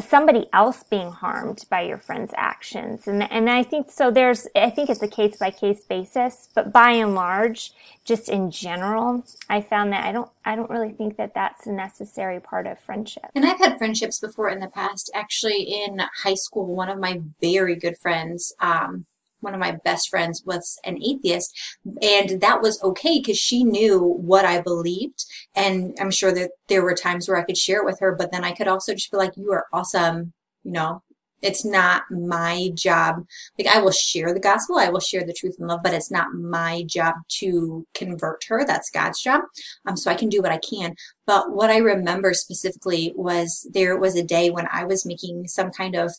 somebody 0.00 0.46
else 0.52 0.82
being 0.82 1.10
harmed 1.10 1.64
by 1.70 1.82
your 1.82 1.98
friend's 1.98 2.32
actions? 2.36 3.06
And 3.06 3.30
and 3.30 3.48
I 3.50 3.62
think 3.62 3.90
so. 3.90 4.10
There's 4.10 4.46
I 4.54 4.70
think 4.70 4.90
it's 4.90 5.02
a 5.02 5.08
case 5.08 5.36
by 5.36 5.50
case 5.50 5.84
basis, 5.84 6.48
but 6.54 6.72
by 6.72 6.90
and 6.92 7.14
large, 7.14 7.72
just 8.04 8.28
in 8.28 8.50
general, 8.50 9.24
I 9.48 9.60
found 9.60 9.92
that 9.92 10.04
I 10.04 10.12
don't 10.12 10.30
I 10.44 10.56
don't 10.56 10.70
really 10.70 10.92
think 10.92 11.16
that 11.16 11.34
that's 11.34 11.66
a 11.66 11.72
necessary 11.72 12.40
part 12.40 12.66
of 12.66 12.78
friendship. 12.78 13.26
And 13.34 13.44
I've 13.44 13.58
had 13.58 13.78
friendships 13.78 14.18
before 14.20 14.48
in 14.48 14.60
the 14.60 14.68
past. 14.68 15.10
Actually, 15.14 15.62
in 15.62 16.00
high 16.22 16.34
school, 16.34 16.66
one 16.66 16.88
of 16.88 16.98
my 16.98 17.20
very 17.40 17.76
good 17.76 17.96
friends. 17.98 18.52
Um, 18.60 19.06
one 19.44 19.54
of 19.54 19.60
my 19.60 19.78
best 19.84 20.08
friends 20.08 20.42
was 20.44 20.78
an 20.84 21.00
atheist 21.02 21.56
and 22.02 22.40
that 22.40 22.62
was 22.62 22.82
okay 22.82 23.20
because 23.20 23.38
she 23.38 23.62
knew 23.62 24.00
what 24.00 24.44
I 24.44 24.60
believed 24.60 25.24
and 25.54 25.96
I'm 26.00 26.10
sure 26.10 26.32
that 26.32 26.50
there 26.68 26.82
were 26.82 26.94
times 26.94 27.28
where 27.28 27.36
I 27.36 27.44
could 27.44 27.58
share 27.58 27.80
it 27.80 27.84
with 27.84 28.00
her 28.00 28.14
but 28.14 28.32
then 28.32 28.44
I 28.44 28.52
could 28.52 28.68
also 28.68 28.94
just 28.94 29.10
be 29.10 29.16
like 29.16 29.36
you 29.36 29.52
are 29.52 29.66
awesome 29.72 30.32
you 30.64 30.72
know? 30.72 31.02
It's 31.42 31.62
not 31.62 32.04
my 32.10 32.70
job 32.74 33.26
like 33.58 33.68
I 33.68 33.78
will 33.82 33.92
share 33.92 34.32
the 34.32 34.40
gospel 34.40 34.78
I 34.78 34.88
will 34.88 35.00
share 35.00 35.24
the 35.24 35.34
truth 35.34 35.56
and 35.58 35.68
love 35.68 35.80
but 35.84 35.92
it's 35.92 36.10
not 36.10 36.32
my 36.32 36.84
job 36.84 37.16
to 37.40 37.86
convert 37.92 38.44
her 38.48 38.64
that's 38.64 38.88
God's 38.90 39.20
job 39.20 39.42
um 39.86 39.94
so 39.94 40.10
I 40.10 40.14
can 40.14 40.30
do 40.30 40.40
what 40.40 40.52
I 40.52 40.58
can 40.58 40.94
but 41.26 41.52
what 41.52 41.70
I 41.70 41.78
remember 41.78 42.32
specifically 42.32 43.12
was 43.14 43.68
there 43.74 43.98
was 43.98 44.16
a 44.16 44.24
day 44.24 44.48
when 44.50 44.68
I 44.72 44.84
was 44.84 45.04
making 45.04 45.46
some 45.48 45.70
kind 45.70 45.94
of 45.94 46.12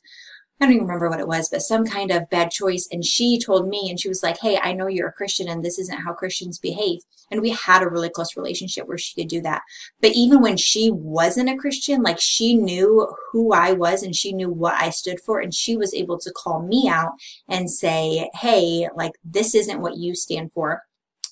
I 0.60 0.66
don't 0.66 0.76
even 0.76 0.88
remember 0.88 1.10
what 1.10 1.20
it 1.20 1.28
was, 1.28 1.50
but 1.50 1.62
some 1.62 1.86
kind 1.86 2.12
of 2.12 2.30
bad 2.30 2.50
choice. 2.50 2.88
And 2.90 3.04
she 3.04 3.38
told 3.38 3.68
me, 3.68 3.90
and 3.90 4.00
she 4.00 4.08
was 4.08 4.24
like, 4.24 4.38
Hey, 4.40 4.58
I 4.62 4.72
know 4.72 4.88
you're 4.88 5.10
a 5.10 5.14
Christian 5.14 5.50
and 5.50 5.64
this 5.64 5.78
isn't 5.78 6.00
how 6.00 6.14
Christians 6.14 6.60
behave. 6.60 7.02
And 7.30 7.42
we 7.42 7.50
had 7.50 7.84
a 7.84 7.90
really 7.90 8.10
close 8.10 8.38
relationship 8.38 8.88
where 8.88 8.98
she 8.98 9.20
could 9.20 9.28
do 9.28 9.42
that. 9.42 9.64
But 10.02 10.14
even 10.14 10.42
when 10.42 10.56
she 10.56 10.92
wasn't 10.92 11.50
a 11.50 11.58
Christian, 11.58 12.04
like 12.04 12.22
she 12.22 12.56
knew 12.56 13.14
who 13.32 13.52
I 13.52 13.74
was 13.74 14.02
and 14.02 14.16
she 14.16 14.32
knew 14.32 14.50
what 14.50 14.76
I 14.76 14.92
stood 14.92 15.20
for. 15.20 15.42
And 15.42 15.54
she 15.54 15.76
was 15.76 15.94
able 15.94 16.18
to 16.20 16.32
call 16.32 16.62
me 16.62 16.88
out 16.88 17.12
and 17.50 17.70
say, 17.70 18.30
Hey, 18.36 18.88
like 18.96 19.14
this 19.26 19.56
isn't 19.56 19.82
what 19.82 19.98
you 19.98 20.16
stand 20.16 20.54
for 20.54 20.84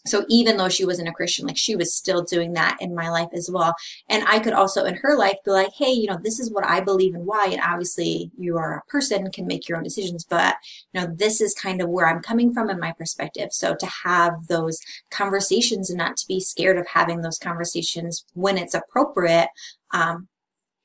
so 0.05 0.25
even 0.29 0.57
though 0.57 0.69
she 0.69 0.85
wasn't 0.85 1.07
a 1.07 1.13
Christian, 1.13 1.47
like 1.47 1.57
she 1.57 1.75
was 1.75 1.95
still 1.95 2.23
doing 2.23 2.53
that 2.53 2.77
in 2.81 2.93
my 2.93 3.09
life 3.09 3.29
as 3.33 3.49
well. 3.51 3.73
And 4.09 4.23
I 4.27 4.39
could 4.39 4.53
also 4.53 4.83
in 4.85 4.95
her 4.95 5.17
life 5.17 5.37
be 5.45 5.51
like, 5.51 5.71
hey, 5.77 5.91
you 5.91 6.07
know, 6.07 6.19
this 6.21 6.39
is 6.39 6.51
what 6.51 6.65
I 6.65 6.81
believe 6.81 7.15
and 7.15 7.25
why. 7.25 7.47
And 7.51 7.61
obviously 7.61 8.31
you 8.37 8.57
are 8.57 8.77
a 8.77 8.91
person 8.91 9.31
can 9.31 9.47
make 9.47 9.67
your 9.67 9.77
own 9.77 9.83
decisions, 9.83 10.25
but 10.25 10.55
you 10.93 11.01
know, 11.01 11.07
this 11.15 11.39
is 11.39 11.53
kind 11.53 11.81
of 11.81 11.89
where 11.89 12.07
I'm 12.07 12.21
coming 12.21 12.53
from 12.53 12.69
in 12.69 12.79
my 12.79 12.91
perspective. 12.91 13.49
So 13.51 13.75
to 13.75 13.85
have 14.03 14.47
those 14.47 14.79
conversations 15.09 15.89
and 15.89 15.97
not 15.97 16.17
to 16.17 16.27
be 16.27 16.39
scared 16.39 16.77
of 16.77 16.87
having 16.87 17.21
those 17.21 17.39
conversations 17.39 18.25
when 18.33 18.57
it's 18.57 18.73
appropriate, 18.73 19.49
um, 19.93 20.27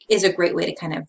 is 0.08 0.24
a 0.24 0.32
great 0.32 0.54
way 0.54 0.64
to 0.64 0.74
kind 0.74 0.94
of 0.94 1.08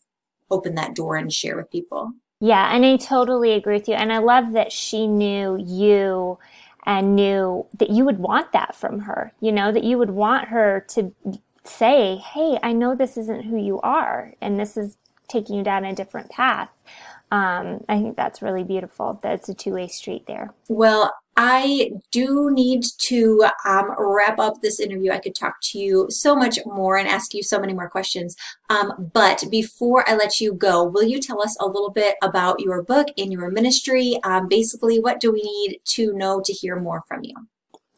open 0.52 0.76
that 0.76 0.96
door 0.96 1.16
and 1.16 1.32
share 1.32 1.56
with 1.56 1.72
people. 1.72 2.12
Yeah, 2.42 2.74
and 2.74 2.86
I 2.86 2.98
totally 2.98 3.52
agree 3.52 3.76
with 3.76 3.88
you. 3.88 3.96
And 3.96 4.14
I 4.14 4.20
love 4.20 4.54
that 4.54 4.72
she 4.72 5.08
knew 5.08 5.58
you 5.60 6.38
and 6.86 7.16
knew 7.16 7.66
that 7.78 7.90
you 7.90 8.06
would 8.06 8.20
want 8.20 8.52
that 8.54 8.76
from 8.76 9.02
her, 9.02 9.34
you 9.42 9.52
know, 9.52 9.72
that 9.72 9.84
you 9.84 9.98
would 9.98 10.12
want 10.12 10.50
her 10.50 10.86
to 10.90 11.14
say, 11.64 12.18
Hey, 12.18 12.60
I 12.64 12.74
know 12.74 12.96
this 12.96 13.18
isn't 13.18 13.46
who 13.46 13.58
you 13.58 13.80
are, 13.82 14.34
and 14.42 14.60
this 14.60 14.78
is 14.78 14.98
taking 15.28 15.56
you 15.58 15.64
down 15.64 15.86
a 15.86 15.96
different 15.96 16.30
path. 16.32 16.72
Um, 17.32 17.84
I 17.88 18.00
think 18.00 18.18
that's 18.18 18.42
really 18.42 18.64
beautiful. 18.64 19.20
That's 19.22 19.50
a 19.50 19.54
two 19.54 19.74
way 19.74 19.88
street 19.88 20.26
there. 20.28 20.54
Well, 20.68 21.14
I 21.38 21.92
do 22.12 22.50
need 22.52 22.84
to 22.98 23.46
um, 23.66 23.96
wrap 23.98 24.40
up 24.40 24.62
this 24.62 24.80
interview. 24.80 25.12
I 25.12 25.20
could 25.20 25.36
talk 25.36 25.56
to 25.72 25.80
you 25.80 26.08
so 26.10 26.36
much 26.36 26.60
more 26.66 26.98
and 26.98 27.08
ask 27.08 27.34
you 27.34 27.44
so 27.44 27.60
many 27.60 27.74
more 27.74 27.90
questions. 27.90 28.36
Um, 28.70 29.10
but 29.14 29.46
before 29.50 30.04
I 30.10 30.16
let 30.16 30.42
you 30.42 30.54
go, 30.54 30.84
will 30.84 31.04
you 31.04 31.22
tell 31.22 31.42
us 31.42 31.56
a 31.62 31.66
little 31.66 31.92
bit 31.92 32.16
about 32.22 32.60
your 32.60 32.84
book 32.84 33.08
and 33.18 33.32
your 33.32 33.50
ministry? 33.52 34.20
Um, 34.24 34.50
basically, 34.50 35.00
what 35.00 35.22
do 35.22 35.32
we 35.32 35.42
need 35.42 35.80
to 35.96 36.12
know 36.14 36.42
to 36.42 36.52
hear 36.52 36.78
more 36.78 37.04
from 37.08 37.24
you? 37.24 37.36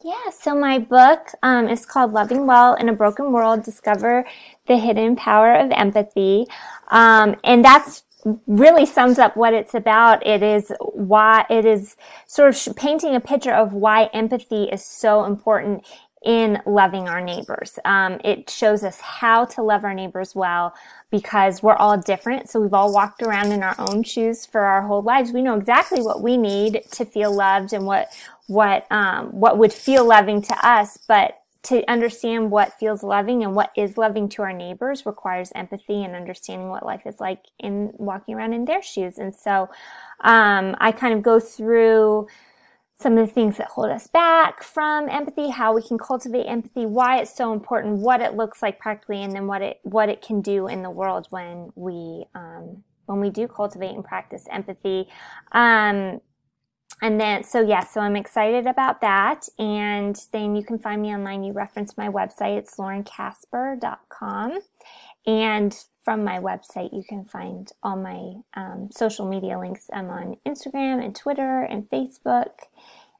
Yeah, 0.04 0.30
so 0.30 0.54
my 0.54 0.78
book 0.78 1.28
um, 1.42 1.68
is 1.68 1.86
called 1.86 2.12
Loving 2.12 2.46
Well 2.46 2.74
in 2.74 2.88
a 2.88 2.92
Broken 2.92 3.32
World 3.32 3.64
Discover 3.64 4.24
the 4.66 4.76
Hidden 4.76 5.16
Power 5.16 5.54
of 5.54 5.70
Empathy. 5.70 6.46
Um, 6.88 7.36
and 7.44 7.64
that's 7.64 8.02
really 8.46 8.86
sums 8.86 9.18
up 9.18 9.36
what 9.36 9.54
it's 9.54 9.74
about. 9.74 10.24
It 10.26 10.42
is 10.42 10.72
why 10.80 11.46
it 11.50 11.64
is 11.64 11.96
sort 12.26 12.66
of 12.66 12.76
painting 12.76 13.14
a 13.14 13.20
picture 13.20 13.52
of 13.52 13.72
why 13.72 14.04
empathy 14.12 14.64
is 14.64 14.84
so 14.84 15.24
important 15.24 15.84
in 16.24 16.62
loving 16.66 17.08
our 17.08 17.20
neighbors. 17.20 17.78
Um, 17.84 18.20
it 18.24 18.48
shows 18.48 18.84
us 18.84 19.00
how 19.00 19.44
to 19.46 19.62
love 19.62 19.84
our 19.84 19.94
neighbors 19.94 20.34
well 20.34 20.72
because 21.10 21.62
we're 21.62 21.74
all 21.74 21.98
different. 21.98 22.48
So 22.48 22.60
we've 22.60 22.72
all 22.72 22.92
walked 22.92 23.22
around 23.22 23.52
in 23.52 23.62
our 23.62 23.74
own 23.78 24.04
shoes 24.04 24.46
for 24.46 24.60
our 24.60 24.86
whole 24.86 25.02
lives. 25.02 25.32
We 25.32 25.42
know 25.42 25.56
exactly 25.56 26.00
what 26.00 26.22
we 26.22 26.36
need 26.36 26.82
to 26.92 27.04
feel 27.04 27.34
loved 27.34 27.72
and 27.72 27.86
what 27.86 28.08
what 28.46 28.86
um, 28.90 29.28
what 29.32 29.58
would 29.58 29.72
feel 29.72 30.06
loving 30.06 30.42
to 30.42 30.66
us. 30.66 30.96
But 31.08 31.41
to 31.64 31.88
understand 31.88 32.50
what 32.50 32.78
feels 32.78 33.02
loving 33.02 33.44
and 33.44 33.54
what 33.54 33.70
is 33.76 33.96
loving 33.96 34.28
to 34.30 34.42
our 34.42 34.52
neighbors 34.52 35.06
requires 35.06 35.52
empathy 35.54 36.02
and 36.02 36.16
understanding 36.16 36.68
what 36.68 36.84
life 36.84 37.06
is 37.06 37.20
like 37.20 37.44
in 37.58 37.92
walking 37.94 38.34
around 38.34 38.52
in 38.52 38.64
their 38.64 38.82
shoes. 38.82 39.18
And 39.18 39.34
so, 39.34 39.68
um, 40.20 40.74
I 40.80 40.90
kind 40.92 41.14
of 41.14 41.22
go 41.22 41.38
through 41.38 42.26
some 43.02 43.18
of 43.18 43.26
the 43.26 43.32
things 43.32 43.56
that 43.56 43.68
hold 43.68 43.90
us 43.90 44.06
back 44.06 44.62
from 44.62 45.08
empathy, 45.08 45.50
how 45.50 45.74
we 45.74 45.82
can 45.82 45.98
cultivate 45.98 46.44
empathy, 46.44 46.86
why 46.86 47.18
it's 47.20 47.34
so 47.34 47.52
important, 47.52 47.98
what 47.98 48.20
it 48.20 48.34
looks 48.34 48.62
like 48.62 48.78
practically, 48.78 49.22
and 49.22 49.32
then 49.32 49.46
what 49.46 49.60
it 49.60 49.80
what 49.82 50.08
it 50.08 50.22
can 50.22 50.40
do 50.40 50.68
in 50.68 50.82
the 50.82 50.90
world 50.90 51.26
when 51.30 51.72
we 51.74 52.24
um, 52.34 52.82
when 53.06 53.20
we 53.20 53.30
do 53.30 53.48
cultivate 53.48 53.94
and 53.94 54.04
practice 54.04 54.46
empathy. 54.50 55.08
Um, 55.52 56.20
and 57.02 57.20
then, 57.20 57.42
so 57.42 57.60
yeah, 57.60 57.84
so 57.84 58.00
I'm 58.00 58.14
excited 58.14 58.66
about 58.68 59.00
that. 59.00 59.48
And 59.58 60.16
then 60.32 60.54
you 60.54 60.62
can 60.62 60.78
find 60.78 61.02
me 61.02 61.12
online. 61.12 61.42
You 61.42 61.52
reference 61.52 61.98
my 61.98 62.08
website. 62.08 62.56
It's 62.58 62.76
laurencasper.com. 62.76 64.60
And 65.26 65.84
from 66.04 66.22
my 66.24 66.38
website, 66.38 66.92
you 66.92 67.02
can 67.02 67.24
find 67.24 67.70
all 67.82 67.96
my 67.96 68.34
um, 68.54 68.88
social 68.92 69.28
media 69.28 69.58
links. 69.58 69.90
I'm 69.92 70.10
on 70.10 70.36
Instagram 70.46 71.04
and 71.04 71.14
Twitter 71.14 71.62
and 71.62 71.90
Facebook. 71.90 72.50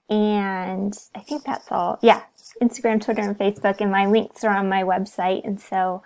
And 0.08 0.96
I 1.16 1.20
think 1.20 1.42
that's 1.44 1.72
all. 1.72 1.98
Yeah, 2.02 2.22
Instagram, 2.62 3.00
Twitter, 3.02 3.22
and 3.22 3.36
Facebook. 3.36 3.80
And 3.80 3.90
my 3.90 4.06
links 4.06 4.44
are 4.44 4.54
on 4.54 4.68
my 4.68 4.84
website. 4.84 5.44
And 5.44 5.60
so, 5.60 6.02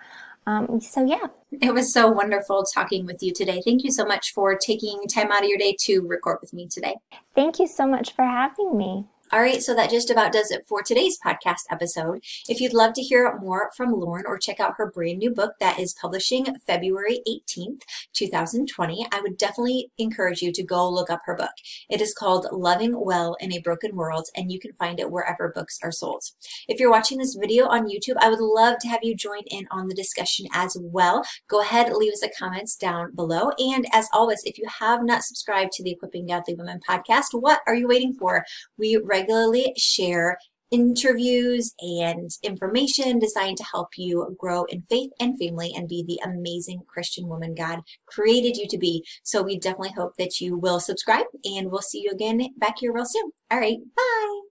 um, 0.47 0.79
so 0.79 1.05
yeah. 1.05 1.27
It 1.61 1.73
was 1.73 1.91
so 1.93 2.09
wonderful 2.09 2.63
talking 2.63 3.05
with 3.05 3.21
you 3.21 3.33
today. 3.33 3.61
Thank 3.63 3.83
you 3.83 3.91
so 3.91 4.05
much 4.05 4.33
for 4.33 4.55
taking 4.55 5.01
time 5.07 5.29
out 5.29 5.43
of 5.43 5.49
your 5.49 5.57
day 5.57 5.75
to 5.81 5.99
record 6.07 6.37
with 6.39 6.53
me 6.53 6.67
today. 6.67 6.95
Thank 7.35 7.59
you 7.59 7.67
so 7.67 7.85
much 7.85 8.13
for 8.15 8.23
having 8.23 8.77
me. 8.77 9.05
All 9.29 9.41
right, 9.41 9.61
so 9.61 9.75
that 9.75 9.89
just 9.89 10.09
about 10.09 10.31
does 10.31 10.51
it 10.51 10.65
for 10.65 10.81
today's 10.81 11.19
podcast 11.19 11.63
episode. 11.69 12.23
If 12.47 12.61
you'd 12.61 12.73
love 12.73 12.93
to 12.93 13.01
hear 13.01 13.37
more 13.39 13.71
from 13.75 13.91
Lauren 13.91 14.23
or 14.25 14.37
check 14.37 14.61
out 14.61 14.75
her 14.77 14.89
brand 14.89 15.17
new 15.17 15.31
book 15.31 15.55
that 15.59 15.79
is 15.79 15.93
publishing 15.93 16.45
February 16.65 17.19
18th, 17.27 17.81
2020, 18.13 19.05
I 19.11 19.19
would 19.19 19.37
definitely 19.37 19.91
encourage 19.97 20.41
you 20.41 20.53
to 20.53 20.63
go 20.63 20.89
look 20.89 21.09
up 21.09 21.23
her 21.25 21.35
book. 21.35 21.51
It 21.89 21.99
is 21.99 22.13
called 22.13 22.47
Loving 22.53 23.03
Well 23.03 23.35
in 23.41 23.51
a 23.51 23.59
Broken 23.59 23.97
World, 23.97 24.27
and 24.33 24.49
you 24.49 24.61
can 24.61 24.71
find 24.71 24.97
it 24.97 25.11
wherever 25.11 25.51
books 25.53 25.77
are 25.83 25.91
sold. 25.91 26.23
If 26.69 26.79
you're 26.79 26.89
watching 26.89 27.17
this 27.17 27.35
video 27.35 27.65
on 27.67 27.89
YouTube, 27.89 28.15
I 28.21 28.29
would 28.29 28.39
love 28.39 28.77
to 28.79 28.87
have 28.87 29.03
you 29.03 29.13
join 29.13 29.41
in 29.47 29.67
on 29.71 29.89
the 29.89 29.95
discussion 29.95 30.45
as 30.53 30.77
well. 30.79 31.25
Go 31.49 31.59
ahead, 31.59 31.91
leave 31.91 32.13
us 32.13 32.23
a 32.23 32.29
comments 32.29 32.77
down 32.77 33.13
below. 33.13 33.51
And 33.59 33.87
as 33.91 34.07
always, 34.13 34.41
if 34.45 34.57
you 34.57 34.69
have 34.79 35.03
not 35.03 35.23
subscribed 35.23 35.73
to 35.73 35.83
the 35.83 35.91
Equipping 35.91 36.27
Godly 36.27 36.55
Women 36.55 36.79
podcast, 36.87 37.33
what 37.33 37.59
are 37.67 37.75
you 37.75 37.89
waiting 37.89 38.13
for? 38.13 38.45
We 38.77 38.95
regularly 39.17 39.73
share 39.77 40.37
interviews 40.69 41.73
and 41.79 42.29
information 42.43 43.19
designed 43.19 43.57
to 43.57 43.63
help 43.71 43.89
you 43.95 44.35
grow 44.37 44.65
in 44.65 44.81
faith 44.83 45.11
and 45.19 45.39
family 45.39 45.71
and 45.75 45.87
be 45.87 46.03
the 46.05 46.19
amazing 46.23 46.81
Christian 46.87 47.27
woman 47.27 47.55
God 47.55 47.79
created 48.05 48.57
you 48.57 48.67
to 48.67 48.77
be. 48.77 49.03
So 49.23 49.41
we 49.41 49.57
definitely 49.57 49.93
hope 49.97 50.13
that 50.17 50.41
you 50.41 50.57
will 50.57 50.79
subscribe 50.79 51.25
and 51.45 51.71
we'll 51.71 51.81
see 51.81 52.01
you 52.01 52.11
again 52.11 52.41
back 52.57 52.79
here 52.79 52.93
real 52.93 53.05
soon. 53.05 53.31
All 53.49 53.59
right, 53.59 53.77
bye. 53.95 54.46